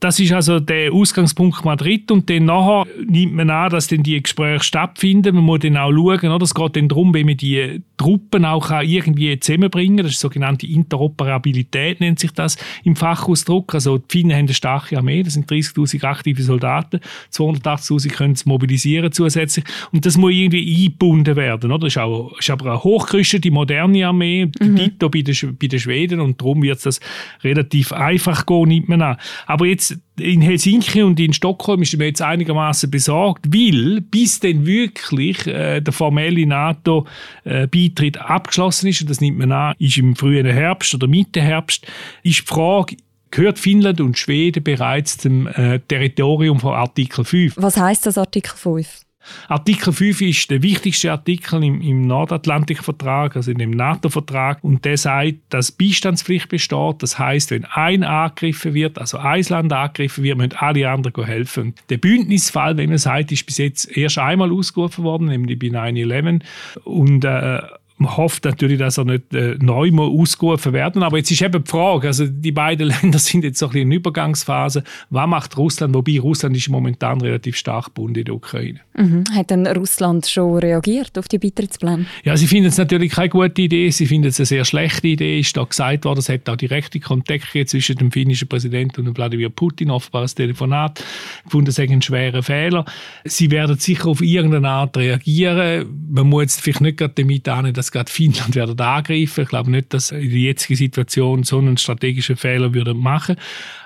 Das 0.00 0.18
ist 0.20 0.32
also 0.32 0.60
der 0.60 0.92
Ausgangspunkt 0.92 1.64
Madrid 1.64 2.10
und 2.10 2.30
dann 2.30 2.46
nachher 2.46 2.86
nimmt 3.06 3.34
man 3.34 3.50
an, 3.50 3.70
dass 3.70 3.88
dann 3.88 4.02
die 4.02 4.22
Gespräche 4.22 4.64
stattfinden. 4.64 5.34
Man 5.34 5.44
muss 5.44 5.60
dann 5.60 5.76
auch 5.76 5.90
schauen, 5.90 6.30
oder? 6.30 6.44
es 6.44 6.54
geht 6.54 6.76
dann 6.76 6.88
darum, 6.88 7.14
wie 7.14 7.24
man 7.24 7.36
die 7.36 7.82
Truppen 7.96 8.44
auch 8.44 8.70
irgendwie 8.82 9.33
zusammenbringen. 9.40 9.98
Das 9.98 10.12
ist 10.12 10.20
sogenannte 10.20 10.66
Interoperabilität, 10.66 12.00
nennt 12.00 12.18
sich 12.18 12.32
das 12.32 12.56
im 12.84 12.96
Fachausdruck. 12.96 13.74
Also 13.74 13.98
die 13.98 14.04
Finnen 14.08 14.32
haben 14.32 14.46
eine 14.46 14.54
starke 14.54 14.96
Armee, 14.96 15.22
das 15.22 15.34
sind 15.34 15.50
30'000 15.50 16.04
aktive 16.04 16.42
Soldaten, 16.42 17.00
280'000 17.32 18.08
können 18.10 18.34
sie 18.34 18.48
mobilisieren 18.48 19.12
zusätzlich 19.12 19.64
und 19.92 20.06
das 20.06 20.16
muss 20.16 20.32
irgendwie 20.32 20.84
eingebunden 20.84 21.36
werden. 21.36 21.70
Oder? 21.70 21.86
Das 21.86 21.94
ist, 21.94 21.98
auch, 21.98 22.38
ist 22.38 22.50
aber 22.50 22.72
eine 22.72 22.84
hochgerüstete, 22.84 23.50
moderne 23.50 24.06
Armee, 24.06 24.50
mhm. 24.60 24.76
Dito 24.76 25.08
bei 25.08 25.22
den, 25.22 25.56
bei 25.60 25.66
den 25.66 25.78
Schweden 25.78 26.20
und 26.20 26.40
darum 26.40 26.62
wird 26.62 26.84
das 26.84 27.00
relativ 27.42 27.92
einfach 27.92 28.46
gehen, 28.46 28.68
nimmt 28.68 28.88
man 28.88 29.02
an. 29.02 29.16
Aber 29.46 29.66
jetzt 29.66 29.98
in 30.18 30.42
Helsinki 30.42 31.02
und 31.02 31.18
in 31.18 31.32
Stockholm 31.32 31.82
ist 31.82 31.96
man 31.96 32.06
jetzt 32.06 32.22
einigermaßen 32.22 32.90
besorgt, 32.90 33.46
weil 33.52 34.00
bis 34.00 34.40
denn 34.40 34.64
wirklich 34.66 35.46
äh, 35.46 35.80
der 35.80 35.92
formelle 35.92 36.46
NATO-Beitritt 36.46 38.16
äh, 38.16 38.20
abgeschlossen 38.20 38.88
ist, 38.88 39.00
und 39.00 39.10
das 39.10 39.20
nimmt 39.20 39.38
man 39.38 39.52
an, 39.52 39.74
ist 39.78 39.96
im 39.96 40.14
frühen 40.14 40.46
Herbst 40.46 40.94
oder 40.94 41.06
Mitte 41.06 41.40
Herbst, 41.40 41.86
ist 42.22 42.40
die 42.40 42.46
Frage, 42.46 42.96
gehört 43.30 43.58
Finnland 43.58 44.00
und 44.00 44.16
Schweden 44.16 44.62
bereits 44.62 45.18
zum 45.18 45.48
äh, 45.48 45.80
Territorium 45.80 46.60
von 46.60 46.74
Artikel 46.74 47.24
5? 47.24 47.54
Was 47.56 47.76
heißt 47.76 48.06
das 48.06 48.16
Artikel 48.16 48.56
5? 48.56 49.00
Artikel 49.48 49.92
5 49.92 50.20
ist 50.22 50.50
der 50.50 50.62
wichtigste 50.62 51.12
Artikel 51.12 51.62
im, 51.62 51.80
im 51.80 52.02
Nordatlantikvertrag, 52.02 53.36
also 53.36 53.50
in 53.50 53.58
dem 53.58 53.70
NATO-Vertrag, 53.70 54.62
und 54.62 54.84
der 54.84 54.96
sagt, 54.96 55.34
dass 55.50 55.72
Beistandspflicht 55.72 56.48
besteht. 56.48 57.02
Das 57.02 57.18
heißt, 57.18 57.50
wenn 57.50 57.64
ein 57.64 58.04
angegriffen 58.04 58.74
wird, 58.74 58.98
also 58.98 59.18
ein 59.18 59.44
Land 59.48 59.72
angegriffen 59.72 60.24
wird, 60.24 60.38
müssen 60.38 60.56
alle 60.56 60.88
anderen 60.88 61.24
helfen. 61.24 61.64
Und 61.64 61.82
der 61.90 61.98
Bündnisfall, 61.98 62.76
wenn 62.76 62.88
man 62.88 62.98
sagt, 62.98 63.32
ist 63.32 63.46
bis 63.46 63.58
jetzt 63.58 63.96
erst 63.96 64.18
einmal 64.18 64.52
ausgerufen 64.52 65.04
worden, 65.04 65.28
nämlich 65.28 65.58
bei 65.58 65.68
9-11. 65.68 66.42
Und 66.84 67.24
äh, 67.24 67.60
man 67.96 68.16
hofft 68.16 68.44
natürlich, 68.44 68.78
dass 68.78 68.98
er 68.98 69.04
nicht 69.04 69.32
äh, 69.34 69.56
neu 69.60 69.90
ausgerufen 69.92 70.72
werden 70.72 71.02
Aber 71.02 71.18
jetzt 71.18 71.30
ist 71.30 71.42
eben 71.42 71.62
die 71.62 71.70
Frage, 71.70 72.08
also 72.08 72.26
die 72.26 72.50
beiden 72.50 72.88
Länder 73.02 73.18
sind 73.18 73.44
jetzt 73.44 73.58
so 73.58 73.66
ein 73.66 73.72
bisschen 73.72 73.92
in 73.92 73.98
Übergangsphase. 73.98 74.82
Was 75.10 75.28
macht 75.28 75.56
Russland? 75.56 75.94
Wobei 75.94 76.18
Russland 76.18 76.56
ist 76.56 76.68
momentan 76.68 77.20
relativ 77.20 77.56
stark 77.56 77.86
gebunden 77.86 78.18
in 78.18 78.24
der 78.24 78.34
Ukraine. 78.34 78.80
Mhm. 78.96 79.24
Hat 79.32 79.50
denn 79.50 79.66
Russland 79.66 80.26
schon 80.26 80.58
reagiert 80.58 81.16
auf 81.18 81.28
die 81.28 81.38
Beitrittspläne? 81.38 82.06
Ja, 82.24 82.36
sie 82.36 82.46
finden 82.46 82.68
es 82.68 82.78
natürlich 82.78 83.12
keine 83.12 83.28
gute 83.28 83.62
Idee. 83.62 83.90
Sie 83.90 84.06
finden 84.06 84.28
es 84.28 84.40
eine 84.40 84.46
sehr 84.46 84.64
schlechte 84.64 85.08
Idee. 85.08 85.38
Ist 85.38 85.56
da 85.56 85.62
gesagt 85.62 86.04
worden, 86.04 86.18
es 86.18 86.28
hat 86.28 86.48
auch 86.48 86.56
direkte 86.56 86.98
Kontakte 86.98 87.64
zwischen 87.66 87.96
dem 87.96 88.10
finnischen 88.10 88.48
Präsidenten 88.48 89.06
und 89.06 89.16
Wladimir 89.16 89.50
Putin, 89.50 89.90
offenbar 89.90 90.22
ein 90.22 90.28
Telefonat, 90.28 91.04
gefunden, 91.44 91.68
es 91.68 91.76
sei 91.76 91.84
ein 91.88 92.02
schwerer 92.02 92.42
Fehler. 92.42 92.84
Sie 93.24 93.50
werden 93.50 93.78
sicher 93.78 94.08
auf 94.08 94.20
irgendeine 94.20 94.68
Art 94.68 94.96
reagieren. 94.96 95.86
Man 96.10 96.28
muss 96.28 96.42
jetzt 96.42 96.60
vielleicht 96.60 96.80
nicht 96.80 96.98
gerade 96.98 97.14
damit 97.16 97.48
an, 97.48 97.72
dass 97.72 97.83
gerade 97.92 98.10
Finnland 98.10 98.54
werden 98.54 98.78
angreifen. 98.78 99.42
Ich 99.42 99.48
glaube 99.48 99.70
nicht, 99.70 99.92
dass 99.94 100.10
in 100.10 100.30
der 100.30 100.38
jetzigen 100.38 100.76
Situation 100.76 101.42
so 101.42 101.58
einen 101.58 101.76
strategischen 101.76 102.36
Fehler 102.36 102.74
würde 102.74 102.94
machen. 102.94 103.36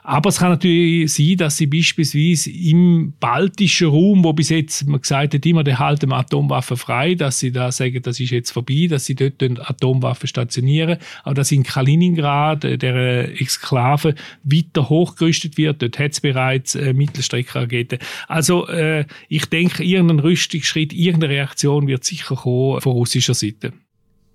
Aber 0.09 0.31
es 0.31 0.39
kann 0.39 0.49
natürlich 0.49 1.13
sein, 1.13 1.37
dass 1.37 1.59
sie 1.59 1.67
beispielsweise 1.67 2.51
im 2.51 3.13
baltischen 3.21 3.89
Raum, 3.89 4.25
wo 4.25 4.33
bis 4.33 4.49
jetzt 4.49 4.89
man 4.89 5.03
gesagt 5.03 5.35
hat, 5.35 5.45
immer 5.45 5.63
der 5.63 5.79
halten 5.79 6.15
Atomwaffen 6.15 6.79
frei, 6.79 7.15
dass 7.15 7.41
sie 7.41 7.53
da 7.53 7.71
sagen, 7.71 8.01
das 8.01 8.19
ist 8.19 8.31
jetzt 8.31 8.51
vorbei, 8.51 8.87
dass 8.89 9.05
sie 9.05 9.15
dort 9.15 9.43
Atomwaffen 9.43 10.27
stationieren, 10.27 10.97
aber 11.25 11.35
dass 11.35 11.53
in 11.53 11.63
Kaliningrad, 11.63 12.65
äh, 12.65 12.79
der 12.79 13.39
Exklave, 13.39 14.15
weiter 14.45 14.89
hochgerüstet 14.89 15.59
wird. 15.59 15.83
Dort 15.83 15.99
hat 15.99 16.13
es 16.13 16.23
bereits 16.23 16.75
äh, 16.75 16.95
Mittelstreckenraketen. 16.95 17.99
Also 18.29 18.67
äh, 18.67 19.05
ich 19.29 19.45
denke, 19.45 19.85
irgendein 19.85 20.21
Rüstungsschritt, 20.21 20.95
irgendeine 20.95 21.35
Reaktion 21.35 21.87
wird 21.87 22.05
sicher 22.05 22.35
kommen 22.35 22.81
von 22.81 22.93
russischer 22.93 23.35
Seite 23.35 23.75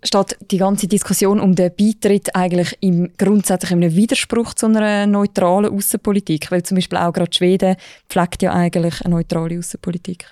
steht 0.03 0.37
die 0.51 0.57
ganze 0.57 0.87
Diskussion 0.87 1.39
um 1.39 1.55
den 1.55 1.71
Beitritt 1.75 2.35
eigentlich 2.35 2.77
im 2.81 3.09
grundsätzlich 3.17 3.71
in 3.71 3.95
Widerspruch 3.95 4.53
zu 4.53 4.67
einer 4.67 5.07
neutralen 5.07 5.73
Außenpolitik? 5.73 6.51
Weil 6.51 6.63
zum 6.63 6.75
Beispiel 6.75 6.97
auch 6.97 7.13
gerade 7.13 7.33
Schweden 7.33 7.75
pflegt 8.09 8.41
ja 8.41 8.53
eigentlich 8.53 9.03
eine 9.05 9.15
neutrale 9.15 9.57
Außenpolitik. 9.57 10.25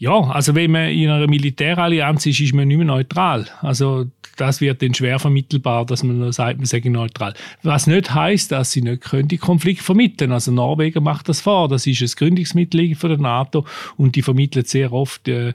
Ja, 0.00 0.20
also 0.20 0.54
wenn 0.54 0.70
man 0.70 0.90
in 0.90 1.10
einer 1.10 1.26
Militärallianz 1.26 2.24
ist, 2.26 2.40
ist 2.40 2.54
man 2.54 2.68
nicht 2.68 2.76
mehr 2.76 2.86
neutral. 2.86 3.46
Also 3.60 4.06
das 4.36 4.60
wird 4.60 4.80
dann 4.80 4.94
schwer 4.94 5.18
vermittelbar, 5.18 5.84
dass 5.84 6.04
man 6.04 6.30
sagt, 6.30 6.58
man 6.58 6.66
sei 6.66 6.80
neutral. 6.84 7.34
Was 7.64 7.88
nicht 7.88 8.14
heißt, 8.14 8.52
dass 8.52 8.70
sie 8.70 8.82
nicht 8.82 9.02
können 9.02 9.26
die 9.26 9.38
Konflikt 9.38 9.82
vermitteln. 9.82 10.30
Also 10.30 10.52
Norwegen 10.52 11.02
macht 11.02 11.28
das 11.28 11.40
vor. 11.40 11.68
Das 11.68 11.84
ist 11.86 12.00
ein 12.00 12.16
Gründungsmitglied 12.16 12.96
von 12.96 13.10
der 13.10 13.18
NATO 13.18 13.66
und 13.96 14.14
die 14.14 14.22
vermittelt 14.22 14.68
sehr 14.68 14.92
oft 14.92 15.26
äh, 15.26 15.52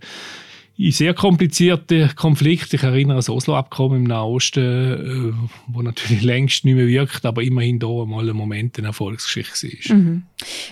in 0.75 0.91
sehr 0.91 1.13
komplizierte 1.13 2.09
Konflikte. 2.15 2.77
Ich 2.77 2.83
erinnere 2.83 3.13
an 3.13 3.17
das 3.17 3.29
Oslo-Abkommen 3.29 3.97
im 3.97 4.03
Nahen 4.05 4.31
Osten, 4.31 4.61
äh, 4.61 5.49
wo 5.67 5.81
natürlich 5.81 6.21
längst 6.23 6.65
nicht 6.65 6.75
mehr 6.75 6.87
wirkt, 6.87 7.25
aber 7.25 7.43
immerhin 7.43 7.79
da 7.79 7.87
mal 8.05 8.27
ein 8.27 8.35
Moment 8.35 8.77
eine 8.77 8.87
Erfolgsgeschichte 8.87 9.67
war. 9.67 9.95
Mhm. 9.95 10.23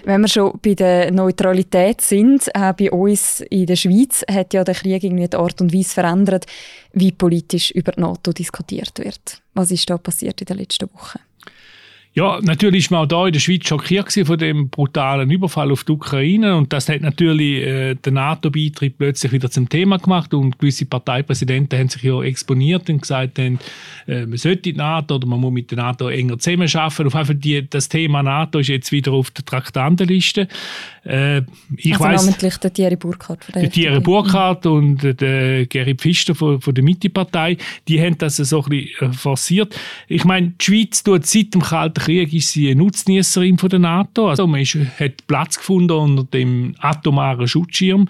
Wenn 0.03 0.21
wir 0.21 0.27
schon 0.27 0.57
bei 0.61 0.73
der 0.73 1.11
Neutralität 1.11 2.01
sind, 2.01 2.47
äh, 2.53 2.73
bei 2.73 2.91
uns 2.91 3.41
in 3.49 3.67
der 3.67 3.75
Schweiz 3.75 4.25
hat 4.29 4.53
ja 4.53 4.63
der 4.63 4.75
Krieg 4.75 5.03
irgendwie 5.03 5.27
die 5.27 5.37
Art 5.37 5.61
und 5.61 5.73
Weise 5.73 5.93
verändert, 5.93 6.47
wie 6.93 7.11
politisch 7.11 7.69
über 7.71 7.91
die 7.91 8.01
NATO 8.01 8.33
diskutiert 8.33 8.97
wird. 8.97 9.41
Was 9.53 9.69
ist 9.69 9.89
da 9.89 9.97
passiert 9.97 10.41
in 10.41 10.45
den 10.45 10.57
letzten 10.57 10.89
Wochen? 10.93 11.19
Ja, 12.13 12.39
natürlich 12.41 12.85
ist 12.85 12.91
man 12.91 13.01
auch 13.01 13.05
da 13.05 13.25
in 13.25 13.31
der 13.31 13.39
Schweiz 13.39 13.65
schockiert 13.65 14.11
von 14.11 14.37
dem 14.37 14.69
brutalen 14.69 15.31
Überfall 15.31 15.71
auf 15.71 15.85
die 15.85 15.93
Ukraine 15.93 16.57
und 16.57 16.73
das 16.73 16.89
hat 16.89 16.99
natürlich 16.99 17.65
äh, 17.65 17.95
den 17.95 18.15
NATO-Beitritt 18.15 18.97
plötzlich 18.97 19.31
wieder 19.31 19.49
zum 19.49 19.69
Thema 19.69 19.97
gemacht 19.97 20.33
und 20.33 20.59
gewisse 20.59 20.85
Parteipräsidenten 20.85 21.79
haben 21.79 21.87
sich 21.87 22.03
ja 22.03 22.21
exponiert 22.21 22.89
und 22.89 23.01
gesagt, 23.01 23.39
haben, 23.39 23.59
äh, 24.07 24.25
man 24.25 24.37
sollte 24.37 24.63
die 24.63 24.73
NATO 24.73 25.15
oder 25.15 25.25
man 25.25 25.39
muss 25.39 25.53
mit 25.53 25.71
der 25.71 25.77
NATO 25.77 26.09
enger 26.09 26.37
zusammenarbeiten. 26.37 27.07
Auf 27.07 27.13
jeden 27.13 27.25
Fall 27.25 27.35
die, 27.35 27.69
das 27.69 27.87
Thema 27.87 28.21
NATO 28.21 28.59
ist 28.59 28.67
jetzt 28.67 28.91
wieder 28.91 29.13
auf 29.13 29.31
der 29.31 29.45
Traktandenliste. 29.45 30.49
Äh, 31.05 31.43
ich 31.77 31.93
also 31.93 32.03
weiss, 32.03 32.25
namentlich 32.25 32.57
der 32.57 32.73
Thierry 32.73 32.97
Burkhardt. 32.97 33.45
Von 33.45 33.53
der, 33.53 33.61
der 33.61 33.71
Thierry 33.71 33.99
Burkhardt 34.01 34.65
und 34.65 35.01
der 35.01 35.65
Geri 35.65 35.95
Pfister 35.95 36.35
von, 36.35 36.59
von 36.59 36.75
der 36.75 36.83
Mitte-Partei, 36.83 37.55
die 37.87 38.01
haben 38.01 38.17
das 38.17 38.35
so 38.35 38.63
ein 38.63 38.69
bisschen 38.69 39.11
äh, 39.11 39.13
forciert. 39.13 39.79
Ich 40.09 40.25
meine, 40.25 40.49
die 40.59 40.65
Schweiz 40.65 41.03
tut 41.03 41.25
seit 41.25 41.53
dem 41.53 41.61
Kalten 41.61 42.00
Krieg 42.01 42.33
ist 42.33 42.49
sie 42.49 42.67
eine 42.67 42.81
Nutznießerin 42.81 43.57
von 43.57 43.69
der 43.69 43.79
NATO. 43.79 44.29
Also 44.29 44.47
man 44.47 44.61
ist, 44.61 44.75
hat 44.75 45.27
Platz 45.27 45.57
gefunden 45.57 45.91
unter 45.91 46.23
dem 46.23 46.75
atomaren 46.79 47.47
Schutzschirm. 47.47 48.07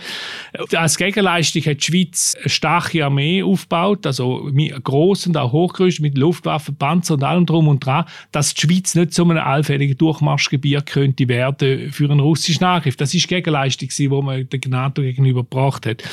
Als 0.73 0.97
Gegenleistung 0.97 1.63
hat 1.63 1.77
die 1.77 1.83
Schweiz 1.83 2.35
eine 2.39 2.49
starke 2.49 3.03
Armee 3.05 3.43
aufgebaut, 3.43 4.05
also 4.05 4.49
groß 4.83 5.27
und 5.27 5.37
auch 5.37 5.51
hochgerüstet 5.51 6.03
mit 6.03 6.17
Luftwaffen, 6.17 6.75
Panzer 6.75 7.15
und 7.15 7.23
allem 7.23 7.45
drum 7.45 7.67
und 7.67 7.85
dran, 7.85 8.05
dass 8.31 8.53
die 8.53 8.61
Schweiz 8.61 8.95
nicht 8.95 9.13
so 9.13 9.25
ein 9.25 9.37
allfälliges 9.37 9.97
Durchmarschgebiet 9.97 10.85
könnte 10.85 11.27
werden 11.27 11.91
für 11.91 12.09
einen 12.09 12.21
russischen 12.21 12.63
Angriff. 12.63 12.95
Das 12.95 13.13
ist 13.13 13.27
Gegenleistung, 13.27 13.89
die 13.89 14.07
man 14.07 14.47
der 14.47 14.59
NATO 14.69 15.01
gegenüber 15.01 15.41
gebracht 15.41 15.85
hat. 15.85 16.03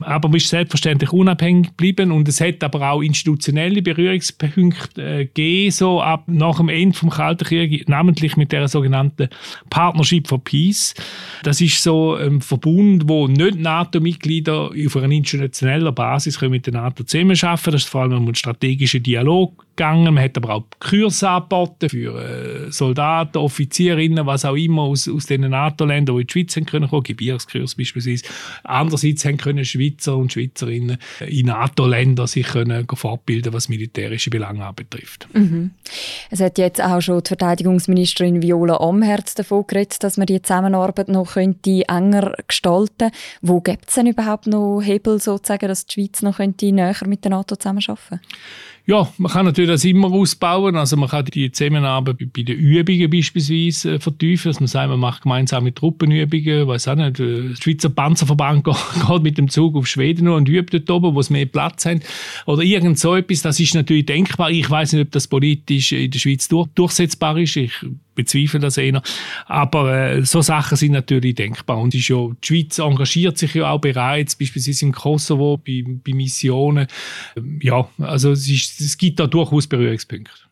Aber 0.00 0.28
man 0.28 0.36
ist 0.36 0.48
selbstverständlich 0.48 1.12
unabhängig 1.12 1.68
geblieben 1.68 2.10
und 2.10 2.26
es 2.28 2.40
hat 2.40 2.64
aber 2.64 2.90
auch 2.90 3.02
institutionelle 3.02 3.82
Berührungspunkte 3.82 5.02
äh, 5.02 5.24
gegeben, 5.26 5.70
so 5.70 6.02
ab 6.02 6.24
nach 6.26 6.56
dem 6.56 6.68
Ende 6.68 6.96
vom 6.96 7.10
Kalten 7.20 7.44
Krieg, 7.44 7.86
namentlich 7.86 8.38
mit 8.38 8.50
der 8.50 8.66
sogenannten 8.66 9.28
Partnership 9.68 10.26
for 10.26 10.42
Peace. 10.42 10.94
Das 11.42 11.60
ist 11.60 11.82
so 11.82 12.14
ein 12.14 12.40
Verbund, 12.40 13.08
wo 13.08 13.28
nicht 13.28 13.58
NATO-Mitglieder 13.58 14.70
auf 14.70 14.96
einer 14.96 15.10
internationalen 15.10 15.94
Basis 15.94 16.40
mit 16.40 16.64
der 16.64 16.72
NATO 16.72 17.04
zusammenarbeiten 17.04 17.72
Das 17.72 17.82
ist 17.82 17.88
vor 17.90 18.02
allem 18.02 18.24
einen 18.24 18.34
strategischen 18.34 19.02
Dialog 19.02 19.66
gegangen. 19.80 20.14
Man 20.14 20.22
hat 20.22 20.36
aber 20.36 20.54
auch 20.54 20.64
Kurse 20.78 21.28
angeboten 21.28 21.88
für 21.88 22.68
äh, 22.68 22.70
Soldaten, 22.70 23.38
Offizierinnen, 23.38 24.26
was 24.26 24.44
auch 24.44 24.54
immer 24.54 24.82
aus, 24.82 25.08
aus 25.08 25.26
den 25.26 25.42
NATO-Ländern, 25.42 26.16
die 26.16 26.20
in 26.22 26.26
die 26.26 26.32
Schweiz 26.32 26.56
haben 26.56 26.66
können 26.66 26.88
kommen, 26.88 27.02
Gebirgskurs 27.02 27.74
beispielsweise. 27.74 28.24
Andererseits 28.62 29.24
haben 29.24 29.38
können 29.38 29.64
Schweizer 29.64 30.16
und 30.16 30.32
Schweizerinnen 30.32 30.98
in 31.26 31.46
NATO-Ländern 31.46 32.26
sich 32.26 32.46
können 32.46 32.86
fortbilden, 32.86 33.52
was 33.54 33.68
militärische 33.68 34.28
Belange 34.28 34.66
anbetrifft. 34.66 35.28
Mhm. 35.32 35.70
Es 36.30 36.40
hat 36.40 36.58
jetzt 36.58 36.82
auch 36.82 37.00
schon 37.00 37.22
die 37.22 37.28
Verteidigungsministerin 37.28 38.42
Viola 38.42 38.76
Amherz 38.76 39.34
davon 39.34 39.66
geredet, 39.66 40.02
dass 40.02 40.18
man 40.18 40.26
die 40.26 40.42
Zusammenarbeit 40.42 41.08
noch 41.08 41.32
könnte 41.32 41.88
enger 41.88 42.34
gestalten 42.46 42.90
könnte. 42.98 43.16
Wo 43.40 43.60
gibt 43.60 43.88
es 43.88 43.94
denn 43.94 44.06
überhaupt 44.06 44.46
noch 44.46 44.80
Hebel, 44.82 45.20
sozusagen, 45.20 45.68
dass 45.68 45.86
die 45.86 45.94
Schweiz 45.94 46.22
noch 46.22 46.36
könnte 46.36 46.70
näher 46.70 46.94
mit 47.06 47.24
der 47.24 47.30
NATO 47.30 47.56
zusammenarbeiten 47.56 48.00
könnte? 48.08 48.20
Ja, 48.90 49.08
man 49.18 49.30
kann 49.30 49.46
natürlich 49.46 49.70
das 49.70 49.84
immer 49.84 50.10
ausbauen. 50.10 50.74
Also 50.74 50.96
man 50.96 51.08
kann 51.08 51.24
die 51.26 51.52
Zusammenarbeit 51.52 52.16
bei 52.18 52.42
den 52.42 52.58
Übungen 52.58 53.08
beispielsweise 53.08 53.94
äh, 53.94 54.00
vertiefen. 54.00 54.50
Dass 54.50 54.58
man 54.58 54.66
sagt, 54.66 54.90
man 54.90 54.98
macht 54.98 55.22
gemeinsame 55.22 55.72
Truppenübungen. 55.72 56.66
Weiß 56.66 56.88
auch 56.88 56.96
nicht, 56.96 57.20
äh, 57.20 57.50
der 57.50 57.54
Schweizer 57.54 57.88
Panzerverband 57.88 58.64
geht 59.06 59.22
mit 59.22 59.38
dem 59.38 59.48
Zug 59.48 59.76
auf 59.76 59.86
Schweden 59.86 60.26
und 60.26 60.48
übt 60.48 60.76
dort 60.76 60.90
oben, 60.90 61.14
wo 61.14 61.20
es 61.20 61.30
mehr 61.30 61.46
Platz 61.46 61.86
haben. 61.86 62.00
Oder 62.46 62.62
irgend 62.62 62.98
so 62.98 63.14
etwas. 63.14 63.42
Das 63.42 63.60
ist 63.60 63.76
natürlich 63.76 64.06
denkbar. 64.06 64.50
Ich 64.50 64.68
weiß 64.68 64.94
nicht, 64.94 65.02
ob 65.02 65.12
das 65.12 65.28
politisch 65.28 65.92
in 65.92 66.10
der 66.10 66.18
Schweiz 66.18 66.48
durch, 66.48 66.66
durchsetzbar 66.74 67.38
ist. 67.38 67.54
Ich 67.54 67.72
bezweifle 68.22 68.60
das 68.60 68.76
eher. 68.76 69.02
Aber 69.46 69.94
äh, 69.94 70.24
so 70.24 70.42
Sachen 70.42 70.76
sind 70.76 70.92
natürlich 70.92 71.34
denkbar. 71.34 71.78
Und 71.78 71.94
ist 71.94 72.08
ja, 72.08 72.28
die 72.42 72.46
Schweiz 72.46 72.78
engagiert 72.78 73.38
sich 73.38 73.54
ja 73.54 73.70
auch 73.70 73.80
bereits, 73.80 74.36
beispielsweise 74.36 74.86
im 74.86 74.92
Kosovo, 74.92 75.56
bei, 75.56 75.84
bei 75.86 76.12
Missionen. 76.12 76.86
Ja, 77.60 77.88
also 77.98 78.32
es, 78.32 78.48
ist, 78.48 78.80
es 78.80 78.98
gibt 78.98 79.20
da 79.20 79.26
durchaus 79.26 79.66
Berührungspunkte. 79.66 80.49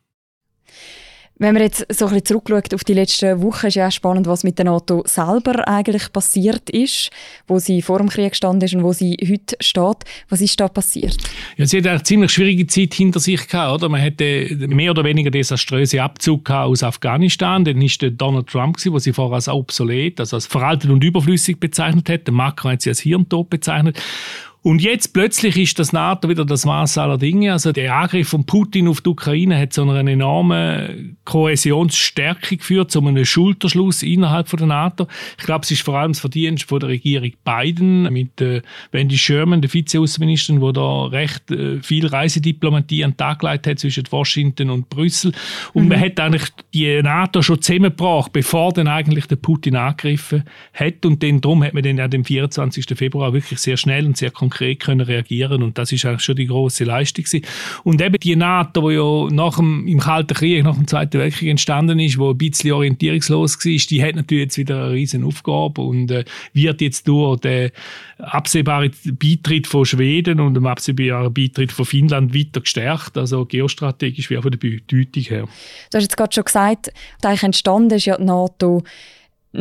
Wenn 1.40 1.54
man 1.54 1.62
jetzt 1.62 1.86
so 1.90 2.06
ein 2.06 2.14
bisschen 2.14 2.24
zurückschaut 2.24 2.74
auf 2.74 2.82
die 2.82 2.94
letzten 2.94 3.40
Wochen, 3.42 3.68
ist 3.68 3.76
ja 3.76 3.86
auch 3.86 3.92
spannend, 3.92 4.26
was 4.26 4.42
mit 4.42 4.58
der 4.58 4.64
NATO 4.64 5.04
selber 5.06 5.68
eigentlich 5.68 6.12
passiert 6.12 6.68
ist, 6.68 7.10
wo 7.46 7.60
sie 7.60 7.80
vor 7.80 7.98
dem 7.98 8.08
Krieg 8.08 8.34
stand 8.34 8.60
ist 8.64 8.74
und 8.74 8.82
wo 8.82 8.92
sie 8.92 9.16
heute 9.22 9.56
steht. 9.60 9.98
Was 10.28 10.40
ist 10.40 10.58
da 10.58 10.66
passiert? 10.66 11.16
Ja, 11.56 11.64
sie 11.64 11.78
hat 11.78 11.86
eine 11.86 12.02
ziemlich 12.02 12.32
schwierige 12.32 12.66
Zeit 12.66 12.92
hinter 12.94 13.20
sich 13.20 13.46
gehabt, 13.46 13.72
oder? 13.72 13.88
Man 13.88 14.02
hatte 14.02 14.48
mehr 14.66 14.90
oder 14.90 15.04
weniger 15.04 15.30
desaströse 15.30 16.02
Abzug 16.02 16.50
aus 16.50 16.82
Afghanistan. 16.82 17.64
Dann 17.64 17.80
ist 17.82 18.02
der 18.02 18.10
Donald 18.10 18.48
Trump 18.48 18.76
gewesen, 18.76 18.92
wo 18.92 18.98
sie 18.98 19.12
vorher 19.12 19.36
als 19.36 19.48
obsolet, 19.48 20.18
also 20.18 20.36
als 20.36 20.46
veraltet 20.46 20.90
und 20.90 21.04
überflüssig 21.04 21.60
bezeichnet 21.60 22.08
hat. 22.08 22.28
Macron 22.28 22.72
hat 22.72 22.82
sie 22.82 22.90
als 22.90 22.98
Hirntod 23.00 23.48
bezeichnet. 23.48 23.96
Und 24.60 24.82
jetzt 24.82 25.14
plötzlich 25.14 25.56
ist 25.56 25.78
das 25.78 25.92
NATO 25.92 26.28
wieder 26.28 26.44
das 26.44 26.66
Maß 26.66 26.98
aller 26.98 27.16
Dinge. 27.16 27.52
Also 27.52 27.70
der 27.70 27.94
Angriff 27.94 28.28
von 28.28 28.44
Putin 28.44 28.88
auf 28.88 29.00
die 29.00 29.10
Ukraine 29.10 29.56
hat 29.58 29.72
zu 29.72 29.82
einer 29.82 29.96
enormen 29.98 31.16
Kohäsionsstärke 31.24 32.56
geführt, 32.56 32.90
zu 32.90 32.98
einem 33.00 33.24
Schulterschluss 33.24 34.02
innerhalb 34.02 34.48
von 34.48 34.58
der 34.58 34.66
NATO. 34.66 35.06
Ich 35.38 35.44
glaube, 35.44 35.62
es 35.62 35.70
ist 35.70 35.82
vor 35.82 35.96
allem 35.96 36.12
das 36.12 36.20
Verdienst 36.20 36.64
von 36.64 36.80
der 36.80 36.88
Regierung 36.88 37.30
Biden 37.44 38.12
mit 38.12 38.40
äh, 38.40 38.62
Wendy 38.90 39.16
Sherman, 39.16 39.62
der 39.62 39.72
Vizeaußenministerin, 39.72 40.60
wo 40.60 40.72
da 40.72 41.04
recht 41.04 41.50
äh, 41.52 41.80
viel 41.80 42.06
Reisediplomatie 42.06 43.04
an 43.04 43.12
den 43.12 43.16
Tag 43.16 43.38
gelegt 43.38 43.66
hat 43.68 43.78
zwischen 43.78 44.04
Washington 44.10 44.70
und 44.70 44.88
Brüssel. 44.88 45.32
Und 45.72 45.84
mhm. 45.84 45.88
man 45.90 46.00
hat 46.00 46.18
eigentlich 46.18 46.48
die 46.74 47.00
NATO 47.00 47.42
schon 47.42 47.62
zusammengebracht, 47.62 48.32
bevor 48.32 48.72
dann 48.72 48.88
eigentlich 48.88 49.26
der 49.26 49.36
Putin 49.36 49.76
angegriffen 49.76 50.42
hat. 50.74 51.06
Und 51.06 51.22
dann, 51.22 51.40
darum 51.40 51.62
hat 51.62 51.74
man 51.74 51.84
dann 51.84 52.00
am 52.00 52.24
24. 52.24 52.86
Februar 52.96 53.32
wirklich 53.32 53.60
sehr 53.60 53.76
schnell 53.76 54.04
und 54.04 54.16
sehr 54.16 54.32
konkret 54.32 54.47
konkret 54.48 54.80
können 54.80 55.00
reagieren 55.00 55.62
und 55.62 55.78
das 55.78 55.92
ist 55.92 56.04
eigentlich 56.04 56.22
schon 56.22 56.36
die 56.36 56.46
große 56.46 56.84
Leistung 56.84 57.24
gewesen. 57.24 57.46
Und 57.84 58.00
eben 58.00 58.18
die 58.18 58.36
NATO, 58.36 58.88
die 58.88 58.96
ja 58.96 59.34
nach 59.34 59.56
dem, 59.56 59.86
im 59.86 60.00
Kalten 60.00 60.34
Krieg, 60.34 60.64
nach 60.64 60.74
dem 60.74 60.86
Zweiten 60.86 61.18
Weltkrieg 61.18 61.48
entstanden 61.50 61.98
ist, 61.98 62.18
wo 62.18 62.30
ein 62.30 62.38
bisschen 62.38 62.72
orientierungslos 62.72 63.56
war, 63.56 63.86
die 63.90 64.02
hat 64.02 64.16
natürlich 64.16 64.44
jetzt 64.44 64.58
wieder 64.58 64.84
eine 64.84 64.92
riesen 64.92 65.24
Aufgabe 65.24 65.82
und 65.82 66.10
äh, 66.10 66.24
wird 66.52 66.80
jetzt 66.80 67.06
durch 67.06 67.40
den 67.40 67.70
absehbaren 68.18 68.90
Beitritt 69.04 69.66
von 69.66 69.84
Schweden 69.84 70.40
und 70.40 70.54
dem 70.54 70.66
absehbaren 70.66 71.32
Beitritt 71.32 71.72
von 71.72 71.84
Finnland 71.84 72.34
weiter 72.34 72.60
gestärkt, 72.60 73.16
also 73.16 73.44
geostrategisch 73.44 74.30
wie 74.30 74.38
auch 74.38 74.42
von 74.42 74.50
der 74.50 74.58
Bedeutung 74.58 75.22
her. 75.22 75.48
Du 75.90 75.96
hast 75.96 76.04
jetzt 76.04 76.16
gerade 76.16 76.32
schon 76.32 76.44
gesagt, 76.44 76.92
eigentlich 77.22 77.42
entstanden 77.42 77.96
ist 77.96 78.06
ja 78.06 78.16
die 78.16 78.24
NATO 78.24 78.82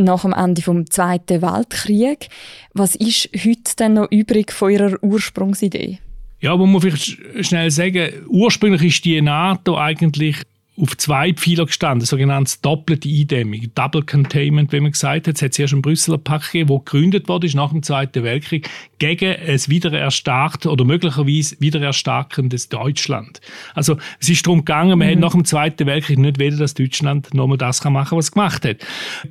nach 0.03 0.21
dem 0.21 0.33
Ende 0.33 0.61
des 0.61 0.85
Zweiten 0.89 1.41
Weltkriegs. 1.41 2.27
Was 2.73 2.95
ist 2.95 3.29
heute 3.35 3.75
denn 3.79 3.93
noch 3.93 4.11
übrig 4.11 4.51
von 4.51 4.71
ihrer 4.71 5.01
Ursprungsidee? 5.03 5.99
Ja, 6.39 6.55
man 6.55 6.71
muss 6.71 6.83
vielleicht 6.83 7.45
schnell 7.45 7.71
sagen, 7.71 8.09
ursprünglich 8.27 8.83
ist 8.83 9.05
die 9.05 9.21
NATO 9.21 9.77
eigentlich 9.77 10.37
auf 10.79 10.95
zwei 10.97 11.33
Pfeiler 11.33 11.65
gestanden, 11.65 12.05
sogenannte 12.05 12.53
doppelte 12.61 13.09
Eindämmung, 13.09 13.61
Double 13.73 14.03
Containment, 14.03 14.71
wie 14.71 14.79
man 14.79 14.91
gesagt 14.91 15.27
hat. 15.27 15.35
Es 15.35 15.41
hat 15.41 15.53
zuerst 15.53 15.73
ein 15.73 15.81
Brüsseler 15.81 16.19
Pakt 16.19 16.51
gegeben, 16.51 16.69
das 16.69 16.85
gegründet 16.85 17.27
wurde 17.27 17.47
nach 17.55 17.71
dem 17.71 17.81
Zweiten 17.81 18.23
Weltkrieg 18.23 18.69
gegen 18.99 19.35
ein 19.35 19.59
wiedererstarkt 19.67 20.65
oder 20.67 20.85
möglicherweise 20.85 21.55
wiedererstarkendes 21.59 22.69
Deutschland. 22.69 23.41
Also 23.73 23.97
es 24.19 24.29
ist 24.29 24.45
darum 24.45 24.59
gegangen, 24.59 24.99
man 24.99 25.07
mhm. 25.07 25.11
hat 25.13 25.19
nach 25.19 25.31
dem 25.31 25.45
Zweiten 25.45 25.87
Weltkrieg 25.87 26.19
nicht 26.19 26.39
wollen, 26.39 26.59
dass 26.59 26.75
Deutschland 26.75 27.33
nochmal 27.33 27.57
das 27.57 27.81
kann 27.81 27.93
machen 27.93 28.17
was 28.17 28.25
es 28.25 28.31
gemacht 28.31 28.63
hat. 28.63 28.77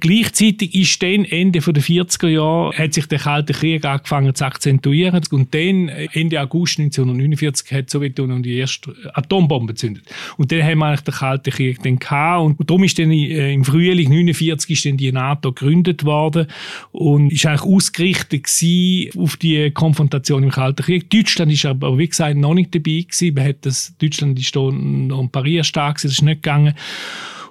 Gleichzeitig 0.01 0.75
ist 0.75 1.01
dann 1.03 1.25
Ende 1.25 1.61
der 1.61 1.83
40er 1.83 2.29
Jahre 2.29 2.77
hat 2.77 2.95
sich 2.95 3.07
der 3.07 3.19
Kalte 3.19 3.53
Krieg 3.53 3.85
angefangen 3.85 4.35
zu 4.35 4.45
akzentuieren 4.45 5.23
und 5.31 5.55
dann 5.55 5.89
Ende 5.89 6.41
August 6.41 6.79
1949 6.79 7.73
hat 7.73 7.87
die 7.87 7.93
Sowjetunion 7.93 8.43
die 8.43 8.57
erste 8.59 8.95
Atombombe 9.15 9.75
gezündet. 9.75 10.05
Und 10.37 10.51
dann 10.51 10.63
haben 10.63 10.79
wir 10.79 10.87
eigentlich 10.87 11.01
den 11.03 11.15
Kalten 11.15 11.36
Krieg 11.45 11.83
dann 11.83 11.99
gehabt. 11.99 12.59
Und 12.61 12.71
darum 12.71 12.85
ist 12.85 12.99
dann 12.99 13.11
äh, 13.11 13.53
im 13.53 13.65
Frühling 13.65 14.09
49 14.09 14.71
ist 14.71 14.85
dann 14.85 14.97
die 14.97 15.13
NATO 15.13 15.53
gegründet 15.53 16.05
worden 16.05 16.47
und 16.93 17.33
ist 17.33 17.47
eigentlich 17.47 17.63
ausgerichtet 17.63 18.47
auf 19.17 19.37
die 19.37 19.71
Konfrontation 19.73 20.43
im 20.43 20.51
Kalten 20.51 20.83
Krieg. 20.83 21.11
Deutschland 21.11 21.53
ist 21.53 21.65
aber, 21.65 21.99
wie 21.99 22.09
gesagt, 22.09 22.37
noch 22.37 22.55
nicht 22.55 22.75
dabei 22.75 23.05
gewesen. 23.09 23.35
Man 23.35 23.45
hat 23.45 23.57
das, 23.63 23.95
Deutschland 23.99 24.39
ist 24.39 24.55
da 24.55 24.71
noch 24.71 25.21
ein 25.21 25.31
Parier 25.31 25.65
stark, 25.65 26.01
das 26.03 26.13
ist 26.13 26.23
nicht 26.23 26.43
gegangen. 26.43 26.75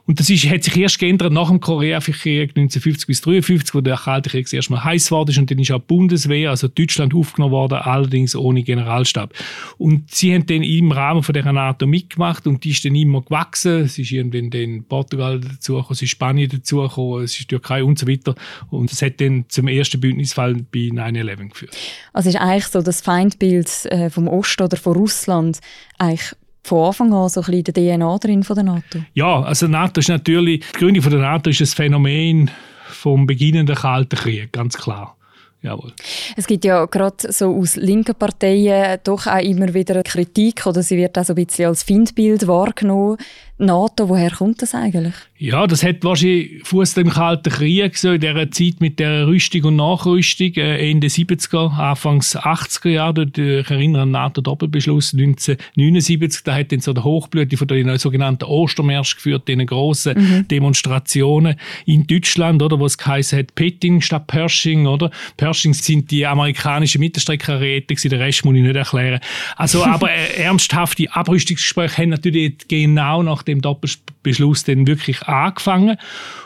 Und 0.07 0.19
das 0.19 0.29
ist, 0.29 0.47
hat 0.49 0.63
sich 0.63 0.77
erst 0.77 0.99
geändert 0.99 1.33
nach 1.33 1.49
dem 1.49 1.59
Koreakrieg 1.59 2.49
1950 2.49 3.07
bis 3.07 3.19
1953, 3.19 3.73
wo 3.73 3.81
der 3.81 3.97
Kalte 3.97 4.29
Krieg 4.29 4.51
erstmal 4.51 4.83
heiß 4.83 5.11
war 5.11 5.21
und 5.21 5.51
dann 5.51 5.59
ist 5.59 5.71
auch 5.71 5.79
die 5.79 5.85
Bundeswehr, 5.87 6.51
also 6.51 6.67
Deutschland 6.67 7.15
aufgenommen 7.15 7.51
worden, 7.51 7.79
allerdings 7.79 8.35
ohne 8.35 8.61
Generalstab. 8.63 9.33
Und 9.77 10.13
sie 10.13 10.33
haben 10.33 10.45
dann 10.45 10.61
im 10.61 10.91
Rahmen 10.91 11.23
von 11.23 11.33
der 11.33 11.51
NATO 11.51 11.87
mitgemacht 11.87 12.45
und 12.45 12.63
die 12.63 12.71
ist 12.71 12.85
dann 12.85 12.95
immer 12.95 13.21
gewachsen. 13.21 13.81
Es 13.81 13.97
ist 13.97 14.11
irgendwann 14.11 14.49
dann 14.51 14.83
Portugal 14.87 15.39
dazugekommen, 15.39 15.93
es 15.93 16.01
ist 16.01 16.09
Spanien 16.09 16.49
dazugekommen, 16.49 17.23
es 17.23 17.39
ist 17.39 17.49
Türkei 17.49 17.83
und 17.83 17.97
so 17.97 18.07
weiter. 18.07 18.35
Und 18.69 18.91
das 18.91 19.01
hat 19.01 19.19
dann 19.21 19.45
zum 19.47 19.67
ersten 19.67 19.99
Bündnisfall 19.99 20.53
bei 20.71 20.89
9-11 20.91 21.49
geführt. 21.49 21.77
Also 22.13 22.29
ist 22.29 22.35
eigentlich 22.35 22.67
so 22.67 22.81
das 22.81 23.01
Feindbild 23.01 23.85
äh, 23.85 24.09
vom 24.09 24.27
Osten 24.27 24.63
oder 24.63 24.77
von 24.77 24.93
Russland 24.93 25.59
eigentlich 25.97 26.35
von 26.65 26.87
Anfang 26.87 27.13
an 27.13 27.29
so 27.29 27.41
ein 27.41 27.45
bisschen 27.45 27.63
der 27.65 27.97
DNA 27.97 28.17
drin 28.17 28.43
von 28.43 28.55
der 28.55 28.63
NATO? 28.63 28.99
Ja, 29.13 29.43
also 29.43 29.67
NATO 29.67 29.99
ist 29.99 30.09
natürlich, 30.09 30.65
die 30.73 30.79
Gründung 30.79 31.03
von 31.03 31.11
der 31.11 31.21
NATO 31.21 31.49
ist 31.51 31.61
ein 31.61 31.67
Phänomen 31.67 32.49
vom 32.87 33.27
beginnenden 33.27 33.75
Kalten 33.75 34.17
Krieg, 34.17 34.51
ganz 34.51 34.75
klar. 34.75 35.15
Jawohl. 35.61 35.93
Es 36.35 36.45
gibt 36.45 36.63
ja 36.63 36.85
gerade 36.85 37.31
so 37.31 37.55
aus 37.55 37.75
linken 37.75 38.13
Parteien 38.13 38.99
doch 39.03 39.25
auch 39.25 39.39
immer 39.39 39.73
wieder 39.73 40.03
Kritik 40.03 40.65
oder 40.67 40.83
sie 40.83 40.97
wird 40.97 41.17
auch 41.17 41.23
so 41.23 41.33
ein 41.33 41.43
bisschen 41.43 41.67
als 41.67 41.81
Findbild 41.81 42.47
wahrgenommen. 42.47 43.17
NATO, 43.57 44.09
woher 44.09 44.29
kommt 44.29 44.61
das 44.61 44.75
eigentlich? 44.75 45.15
Ja, 45.37 45.67
das 45.67 45.83
hat 45.83 46.01
wahrscheinlich 46.05 46.61
Fuß 46.63 46.95
im 46.95 47.09
Kalten 47.09 47.49
Krieg, 47.49 47.97
so 47.97 48.13
in 48.13 48.21
dieser 48.21 48.49
Zeit 48.51 48.75
mit 48.79 48.99
der 48.99 49.27
Rüstung 49.27 49.65
und 49.65 49.75
Nachrüstung, 49.75 50.53
äh, 50.55 50.89
Ende 50.89 51.07
70er, 51.07 51.71
Anfangs 51.77 52.37
80er 52.37 52.89
Jahre, 52.89 53.23
ich 53.23 53.69
erinnere 53.69 54.03
an 54.03 54.07
den 54.07 54.11
NATO-Doppelbeschluss 54.13 55.13
1979, 55.13 56.43
da 56.45 56.55
hat 56.55 56.71
dann 56.71 56.79
so 56.79 56.93
der 56.93 57.03
Hochblüte 57.03 57.57
von 57.57 57.67
den 57.67 57.97
sogenannten 57.97 58.45
Ostermärsch 58.45 59.17
geführt, 59.17 59.49
den 59.49 59.65
grossen 59.65 60.17
mhm. 60.17 60.47
Demonstrationen 60.47 61.55
in 61.85 62.07
Deutschland, 62.07 62.61
oder, 62.61 62.79
wo 62.79 62.85
es 62.85 62.97
geheißen 62.97 63.37
hat, 63.37 63.55
Petting 63.55 63.99
statt 63.99 64.27
Pershing, 64.27 64.87
oder? 64.87 65.11
Pershing 65.35 65.73
sind 65.73 66.11
die 66.11 66.25
amerikanischen 66.25 67.01
Mittelstreckenräte, 67.01 67.93
den 67.93 68.21
Rest 68.21 68.45
muss 68.45 68.55
ich 68.55 68.61
nicht 68.61 68.75
erklären. 68.77 69.19
Also, 69.57 69.83
aber 69.85 70.11
äh, 70.11 70.43
ernsthafte 70.43 71.13
Abrüstungsgespräche 71.13 72.03
haben 72.03 72.09
natürlich 72.11 72.69
genau 72.69 73.21
nach 73.21 73.43
dem 73.43 73.61
Doppelbeschluss 73.61 74.63
dann 74.63 74.87
wirklich 74.87 75.24
angefangen 75.27 75.97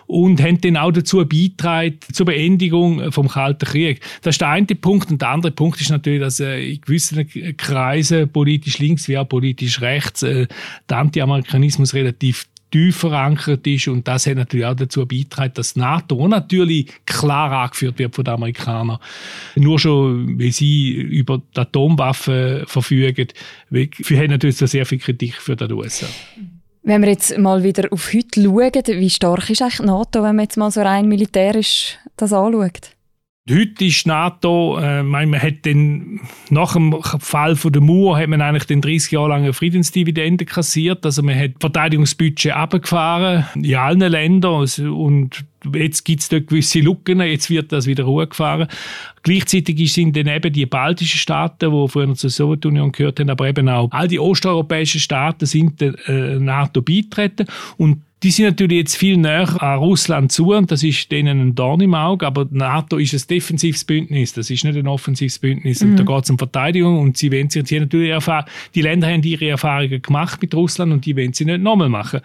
und 0.07 0.41
haben 0.41 0.59
dann 0.61 0.77
auch 0.77 0.91
dazu 0.91 1.17
beigetragen 1.25 1.99
zur 2.11 2.25
Beendigung 2.25 3.11
vom 3.11 3.27
Kalten 3.27 3.65
Krieg. 3.65 4.01
Das 4.21 4.35
ist 4.35 4.41
der 4.41 4.49
eine 4.49 4.65
Punkt. 4.65 5.11
Und 5.11 5.21
der 5.21 5.29
andere 5.29 5.51
Punkt 5.51 5.79
ist 5.81 5.89
natürlich, 5.89 6.21
dass 6.21 6.39
äh, 6.39 6.73
in 6.73 6.81
gewissen 6.81 7.27
Kreisen, 7.57 8.29
politisch 8.29 8.79
links 8.79 9.07
wie 9.07 9.17
auch 9.17 9.29
politisch 9.29 9.81
rechts, 9.81 10.23
äh, 10.23 10.47
der 10.89 10.97
Anti-Amerikanismus 10.97 11.93
relativ 11.93 12.47
tief 12.71 12.97
verankert 12.97 13.65
ist 13.65 13.87
und 13.87 14.07
das 14.07 14.27
hat 14.27 14.35
natürlich 14.35 14.65
auch 14.65 14.75
dazu 14.75 15.05
beigetragen, 15.05 15.53
dass 15.55 15.73
die 15.73 15.79
NATO 15.79 16.27
natürlich 16.27 16.91
klar 17.05 17.51
angeführt 17.51 17.97
wird 17.99 18.15
von 18.15 18.23
den 18.23 18.33
Amerikanern. 18.35 18.99
Nur 19.55 19.79
schon, 19.79 20.37
wie 20.37 20.51
sie 20.51 20.91
über 20.91 21.41
die 21.55 21.59
Atomwaffen 21.59 22.65
verfügen, 22.67 23.27
hat 23.71 24.29
natürlich 24.29 24.57
sehr 24.57 24.85
viel 24.85 24.99
Kritik 24.99 25.35
für 25.35 25.55
die 25.55 25.73
USA. 25.73 26.07
Wenn 26.81 27.01
wir 27.01 27.09
jetzt 27.09 27.37
mal 27.37 27.63
wieder 27.63 27.91
auf 27.91 28.13
heute 28.13 28.41
schauen, 28.41 28.99
wie 28.99 29.09
stark 29.09 29.49
ist 29.49 29.61
eigentlich 29.61 29.77
die 29.77 29.85
NATO, 29.85 30.23
wenn 30.23 30.35
man 30.35 30.45
jetzt 30.45 30.57
mal 30.57 30.71
so 30.71 30.81
rein 30.81 31.07
militärisch 31.07 31.97
das 32.15 32.33
anschaut? 32.33 32.95
Heute 33.49 33.85
ist 33.85 34.05
die 34.05 34.09
NATO, 34.09 34.77
äh, 34.77 35.01
man 35.01 35.41
hat 35.41 35.65
den, 35.65 36.21
nach 36.51 36.73
dem 36.73 37.01
Fall 37.01 37.55
von 37.55 37.73
der 37.73 37.81
Mauer 37.81 38.19
hat 38.19 38.27
man 38.27 38.41
eigentlich 38.41 38.65
den 38.65 38.79
30 38.79 39.11
Jahre 39.11 39.29
lange 39.29 39.53
Friedensdividende 39.53 40.45
kassiert. 40.45 41.03
Also 41.03 41.23
man 41.23 41.37
hat 41.37 41.51
Verteidigungsbudget 41.59 42.51
abgefahren 42.53 43.45
in 43.55 43.75
allen 43.75 43.99
Ländern 43.99 44.53
also, 44.53 44.95
und 44.95 45.45
jetzt 45.73 46.03
gibt 46.05 46.21
es 46.21 46.29
dort 46.29 46.47
gewisse 46.47 46.79
Lücken, 46.79 47.21
jetzt 47.21 47.49
wird 47.49 47.71
das 47.71 47.85
wieder 47.85 48.05
hochgefahren. 48.05 48.67
Gleichzeitig 49.23 49.93
sind 49.93 50.15
dann 50.15 50.27
eben 50.27 50.53
die 50.53 50.65
baltischen 50.65 51.19
Staaten, 51.19 51.71
die 51.71 51.87
früher 51.87 52.13
zur 52.15 52.29
Sowjetunion 52.29 52.91
gehört 52.91 53.19
haben, 53.19 53.29
aber 53.29 53.47
eben 53.47 53.67
auch 53.69 53.89
all 53.91 54.07
die 54.07 54.19
osteuropäischen 54.19 55.01
Staaten 55.01 55.45
sind 55.45 55.81
der 55.81 55.95
äh, 56.07 56.39
NATO 56.39 56.81
beitreten 56.81 57.45
und 57.77 58.01
die 58.21 58.31
sind 58.31 58.45
natürlich 58.45 58.77
jetzt 58.79 58.97
viel 58.97 59.15
näher 59.15 59.61
an 59.61 59.79
Russland 59.79 60.31
zu 60.31 60.53
und 60.53 60.69
das 60.71 60.83
ist 60.83 61.09
denen 61.09 61.39
ein 61.39 61.55
Dorn 61.55 61.79
im 61.79 61.93
Auge, 61.95 62.27
aber 62.27 62.45
die 62.45 62.57
NATO 62.57 62.97
ist 62.97 63.13
ein 63.13 63.21
defensives 63.29 63.85
Bündnis, 63.85 64.33
das 64.33 64.49
ist 64.49 64.65
nicht 64.65 64.77
ein 64.77 64.87
offensives 64.87 65.39
Bündnis 65.39 65.81
mhm. 65.81 65.91
und 65.91 65.97
da 65.97 66.03
geht 66.03 66.23
es 66.25 66.29
um 66.29 66.37
Verteidigung 66.37 66.99
und 66.99 67.17
sie 67.17 67.31
wollen 67.31 67.49
sich 67.49 67.63
hier 67.67 67.79
natürlich 67.79 68.09
erfahren, 68.09 68.45
die 68.75 68.81
Länder 68.81 69.07
haben 69.07 69.23
ihre 69.23 69.47
Erfahrungen 69.47 70.01
gemacht 70.01 70.41
mit 70.41 70.53
Russland 70.53 70.91
und 70.91 71.05
die 71.05 71.15
wollen 71.15 71.31
sie 71.31 71.45
nicht 71.45 71.61
nochmal 71.61 71.87
machen. 71.87 72.19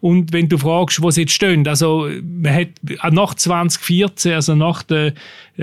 Und 0.00 0.32
wenn 0.34 0.48
du 0.48 0.58
fragst, 0.58 1.00
wo 1.02 1.10
sie 1.10 1.22
jetzt 1.22 1.32
stehen, 1.32 1.66
also 1.66 2.08
man 2.22 2.54
hat 2.54 2.69
nach 3.10 3.34
2014, 3.34 4.34
also 4.34 4.54
nach 4.54 4.82
der 4.82 5.14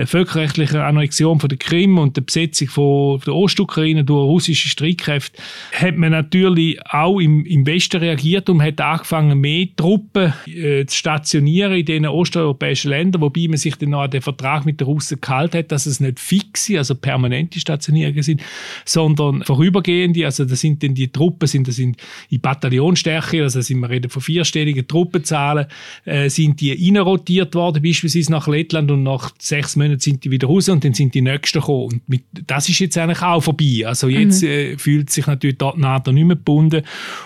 völkerrechtlichen 0.06 0.80
Annexion 0.80 1.40
von 1.40 1.48
der 1.48 1.58
Krim 1.58 1.98
und 1.98 2.16
der 2.16 2.22
Besetzung 2.22 2.68
von 2.68 3.20
der 3.26 3.34
Ostukraine 3.34 4.04
durch 4.04 4.24
russische 4.24 4.68
Streitkräfte, 4.68 5.40
hat 5.72 5.96
man 5.96 6.12
natürlich 6.12 6.78
auch 6.86 7.18
im, 7.18 7.44
im 7.44 7.66
Westen 7.66 7.98
reagiert 7.98 8.48
und 8.48 8.62
hat 8.62 8.80
angefangen, 8.80 9.38
mehr 9.40 9.66
Truppen 9.76 10.32
äh, 10.46 10.86
zu 10.86 10.96
stationieren 10.96 11.72
in 11.72 11.86
den 11.86 12.06
osteuropäischen 12.06 12.90
Ländern, 12.90 13.22
wobei 13.22 13.46
man 13.48 13.56
sich 13.56 13.76
dann 13.76 13.90
noch 13.90 14.02
an 14.02 14.10
den 14.10 14.22
Vertrag 14.22 14.64
mit 14.64 14.80
den 14.80 14.86
Russen 14.86 15.20
gehalten 15.20 15.58
hat, 15.58 15.72
dass 15.72 15.86
es 15.86 16.00
nicht 16.00 16.20
fixe, 16.20 16.78
also 16.78 16.94
permanente 16.94 17.58
Stationierungen 17.58 18.22
sind, 18.22 18.42
sondern 18.84 19.42
vorübergehende, 19.42 20.24
also 20.24 20.44
das 20.44 20.60
sind 20.60 20.82
dann 20.82 20.94
die 20.94 21.08
Truppen, 21.08 21.46
sind, 21.46 21.68
das 21.68 21.76
sind 21.76 21.96
in 22.30 22.40
Bataillonstärke, 22.40 23.42
also 23.42 23.60
sind 23.60 23.80
wir 23.80 23.90
reden 23.90 24.10
von 24.10 24.22
vierstelligen 24.22 24.86
Truppenzahlen, 24.86 25.66
äh, 26.04 26.28
sind 26.28 26.60
die 26.60 26.72
reinrotiert 26.72 27.54
worden, 27.54 27.82
beispielsweise 27.82 28.30
nach 28.30 28.46
Lettland 28.46 28.90
und 28.90 29.02
nach 29.02 29.32
sechs 29.38 29.76
Monaten 29.76 29.87
sind 29.98 30.24
die 30.24 30.30
wieder 30.30 30.48
raus 30.48 30.68
und 30.68 30.84
dann 30.84 30.94
sind 30.94 31.14
die 31.14 31.22
nächsten 31.22 31.60
gekommen. 31.60 31.84
Und 31.84 32.08
mit, 32.08 32.24
das 32.46 32.68
ist 32.68 32.78
jetzt 32.78 32.98
eigentlich 32.98 33.22
auch 33.22 33.40
vorbei. 33.40 33.84
Also 33.86 34.08
jetzt 34.08 34.42
mhm. 34.42 34.48
äh, 34.48 34.78
fühlt 34.78 35.10
sich 35.10 35.26
natürlich 35.26 35.58
dort 35.58 35.78
NATO 35.78 36.12
nicht 36.12 36.24
mehr 36.24 36.36
gebunden 36.36 36.82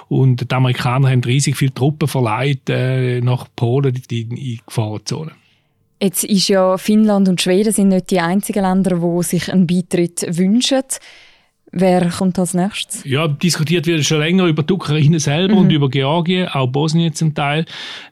und 0.08 0.50
die 0.50 0.54
Amerikaner 0.54 1.10
haben 1.10 1.24
riesig 1.24 1.56
viele 1.56 1.74
Truppen 1.74 2.08
verleiht 2.08 2.68
äh, 2.68 3.20
nach 3.20 3.46
Polen 3.56 3.94
in 3.94 4.28
die 4.36 4.60
Gefahrenzone. 4.66 5.32
Jetzt 6.00 6.24
ist 6.24 6.48
ja 6.48 6.78
Finnland 6.78 7.28
und 7.28 7.40
Schweden 7.40 7.72
sind 7.72 7.88
nicht 7.88 8.10
die 8.10 8.18
einzigen 8.18 8.64
Länder, 8.64 8.98
die 8.98 9.22
sich 9.22 9.52
einen 9.52 9.68
Beitritt 9.68 10.26
wünschen. 10.36 10.82
Wer 11.74 12.10
kommt 12.10 12.38
als 12.38 12.52
nächstes? 12.52 13.02
Ja, 13.04 13.26
diskutiert 13.26 13.86
wird 13.86 14.04
schon 14.04 14.18
länger 14.18 14.44
über 14.44 14.62
die 14.62 14.74
Ukraine 14.74 15.18
selber 15.18 15.54
mhm. 15.54 15.60
und 15.60 15.70
über 15.70 15.88
Georgien, 15.88 16.48
auch 16.48 16.66
Bosnien 16.66 17.14
zum 17.14 17.34
Teil. 17.34 17.64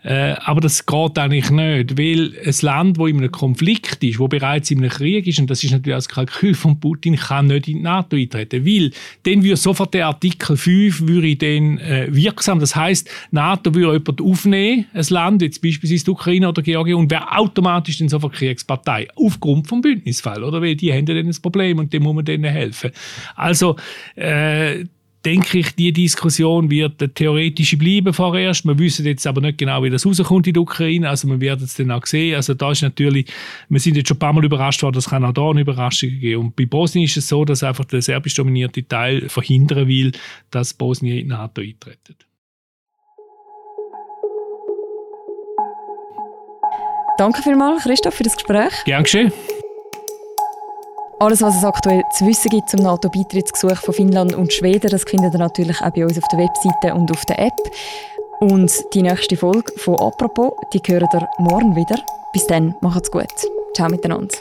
Äh, 0.03 0.33
aber 0.43 0.63
das 0.63 0.87
geht 0.87 1.19
eigentlich 1.19 1.51
nicht, 1.51 1.99
weil 1.99 2.33
ein 2.43 2.55
Land, 2.63 2.97
wo 2.99 3.07
in 3.07 3.19
einem 3.19 3.31
Konflikt 3.31 4.03
ist, 4.03 4.19
wo 4.19 4.29
bereits 4.29 4.71
in 4.71 4.79
einem 4.79 4.89
Krieg 4.89 5.27
ist, 5.27 5.41
und 5.41 5.51
das 5.51 5.63
ist 5.63 5.73
natürlich 5.73 5.95
das 5.95 6.09
Kalkül 6.09 6.55
von 6.55 6.81
Putin, 6.81 7.17
kann 7.17 7.49
nicht 7.49 7.69
in 7.69 7.77
die 7.77 7.83
NATO 7.83 8.17
eintreten. 8.17 8.65
Weil 8.65 8.93
dann 9.25 9.45
würde 9.45 9.57
sofort 9.57 9.93
der 9.93 10.07
Artikel 10.07 10.57
5 10.57 11.03
würde 11.03 11.37
dann, 11.37 11.77
äh, 11.81 12.09
wirksam. 12.11 12.61
Das 12.61 12.75
heißt, 12.75 13.11
NATO 13.31 13.75
würde 13.75 13.99
jemand 13.99 14.23
aufnehmen, 14.23 14.87
ein 14.95 15.07
Land, 15.11 15.43
jetzt 15.43 15.61
beispielsweise 15.61 16.05
die 16.07 16.11
Ukraine 16.11 16.49
oder 16.49 16.63
Georgien, 16.63 16.97
und 16.97 17.11
wäre 17.11 17.37
automatisch 17.37 17.99
dann 17.99 18.09
sofort 18.09 18.33
Kriegspartei. 18.33 19.09
Aufgrund 19.17 19.69
vom 19.69 19.83
Bündnisfall, 19.83 20.43
oder? 20.43 20.63
Weil 20.63 20.77
die 20.77 20.91
haben 20.91 21.05
dann 21.05 21.19
ein 21.19 21.37
Problem 21.43 21.79
und 21.79 21.93
dem 21.93 22.05
muss 22.05 22.15
man 22.15 22.25
denen 22.25 22.51
helfen. 22.51 22.91
Also, 23.35 23.50
äh, 24.17 24.85
denke 25.25 25.59
ich, 25.59 25.75
die 25.75 25.93
Diskussion 25.93 26.71
wird 26.71 27.03
eine 27.03 27.13
theoretische 27.13 27.77
bleiben 27.77 28.13
vorerst. 28.13 28.65
Wir 28.65 28.79
wissen 28.79 29.05
jetzt 29.05 29.27
aber 29.27 29.41
nicht 29.41 29.59
genau, 29.59 29.83
wie 29.83 29.91
das 29.91 30.07
rauskommt 30.07 30.47
in 30.47 30.55
der 30.55 30.63
Ukraine. 30.63 31.09
Also 31.09 31.29
wir 31.29 31.41
werden 31.41 31.65
es 31.65 31.75
dann 31.75 31.91
auch 31.91 32.07
sehen. 32.07 32.37
Also 32.37 32.55
da 32.55 32.71
ist 32.71 32.83
natürlich, 32.83 33.27
wir 33.69 33.81
sind 33.81 33.97
jetzt 33.97 34.09
schon 34.09 34.17
ein 34.17 34.21
paar 34.21 34.33
Mal 34.33 34.45
überrascht 34.45 34.83
worden, 34.83 34.99
es 34.99 35.09
kann 35.09 35.25
auch 35.25 35.33
da 35.33 35.51
eine 35.51 35.61
Überraschung 35.61 36.11
geben. 36.11 36.47
Und 36.47 36.57
bei 36.57 36.67
Bosnien 36.67 37.05
ist 37.05 37.17
es 37.17 37.29
so, 37.29 37.45
dass 37.45 37.63
einfach 37.63 37.85
der 37.85 38.03
serbisch 38.03 38.35
dominierte 38.35 38.87
Teil 38.87 39.29
verhindern 39.29 39.89
will, 39.89 40.13
dass 40.51 40.73
Bosnien 40.73 41.19
in 41.19 41.25
die 41.25 41.29
NATO 41.29 41.61
eintritt. 41.61 41.99
Danke 47.19 47.43
vielmals, 47.43 47.83
Christoph, 47.83 48.15
für 48.15 48.23
das 48.23 48.35
Gespräch. 48.35 48.73
Gern 48.87 49.03
geschehen. 49.03 49.31
Alles, 51.21 51.43
was 51.43 51.55
es 51.55 51.65
aktuell 51.65 52.03
zu 52.17 52.27
wissen 52.27 52.49
gibt 52.49 52.71
zum 52.71 52.81
NATO-Beitrittsgesuch 52.81 53.77
von 53.77 53.93
Finnland 53.93 54.35
und 54.35 54.55
Schweden, 54.55 54.91
das 54.91 55.05
findet 55.05 55.35
ihr 55.35 55.39
natürlich 55.39 55.79
auch 55.83 55.91
bei 55.91 56.03
uns 56.03 56.17
auf 56.17 56.25
der 56.33 56.39
Webseite 56.39 56.95
und 56.95 57.11
auf 57.11 57.27
der 57.27 57.39
App. 57.39 57.53
Und 58.41 58.73
die 58.95 59.03
nächste 59.03 59.37
Folge 59.37 59.71
von 59.77 59.97
«Apropos», 59.97 60.55
die 60.73 60.81
hören 60.87 61.09
ihr 61.13 61.29
morgen 61.39 61.77
wieder. 61.77 62.03
Bis 62.33 62.47
dann, 62.47 62.75
macht's 62.81 63.11
gut. 63.11 63.27
Ciao 63.75 63.91
miteinander. 63.91 64.35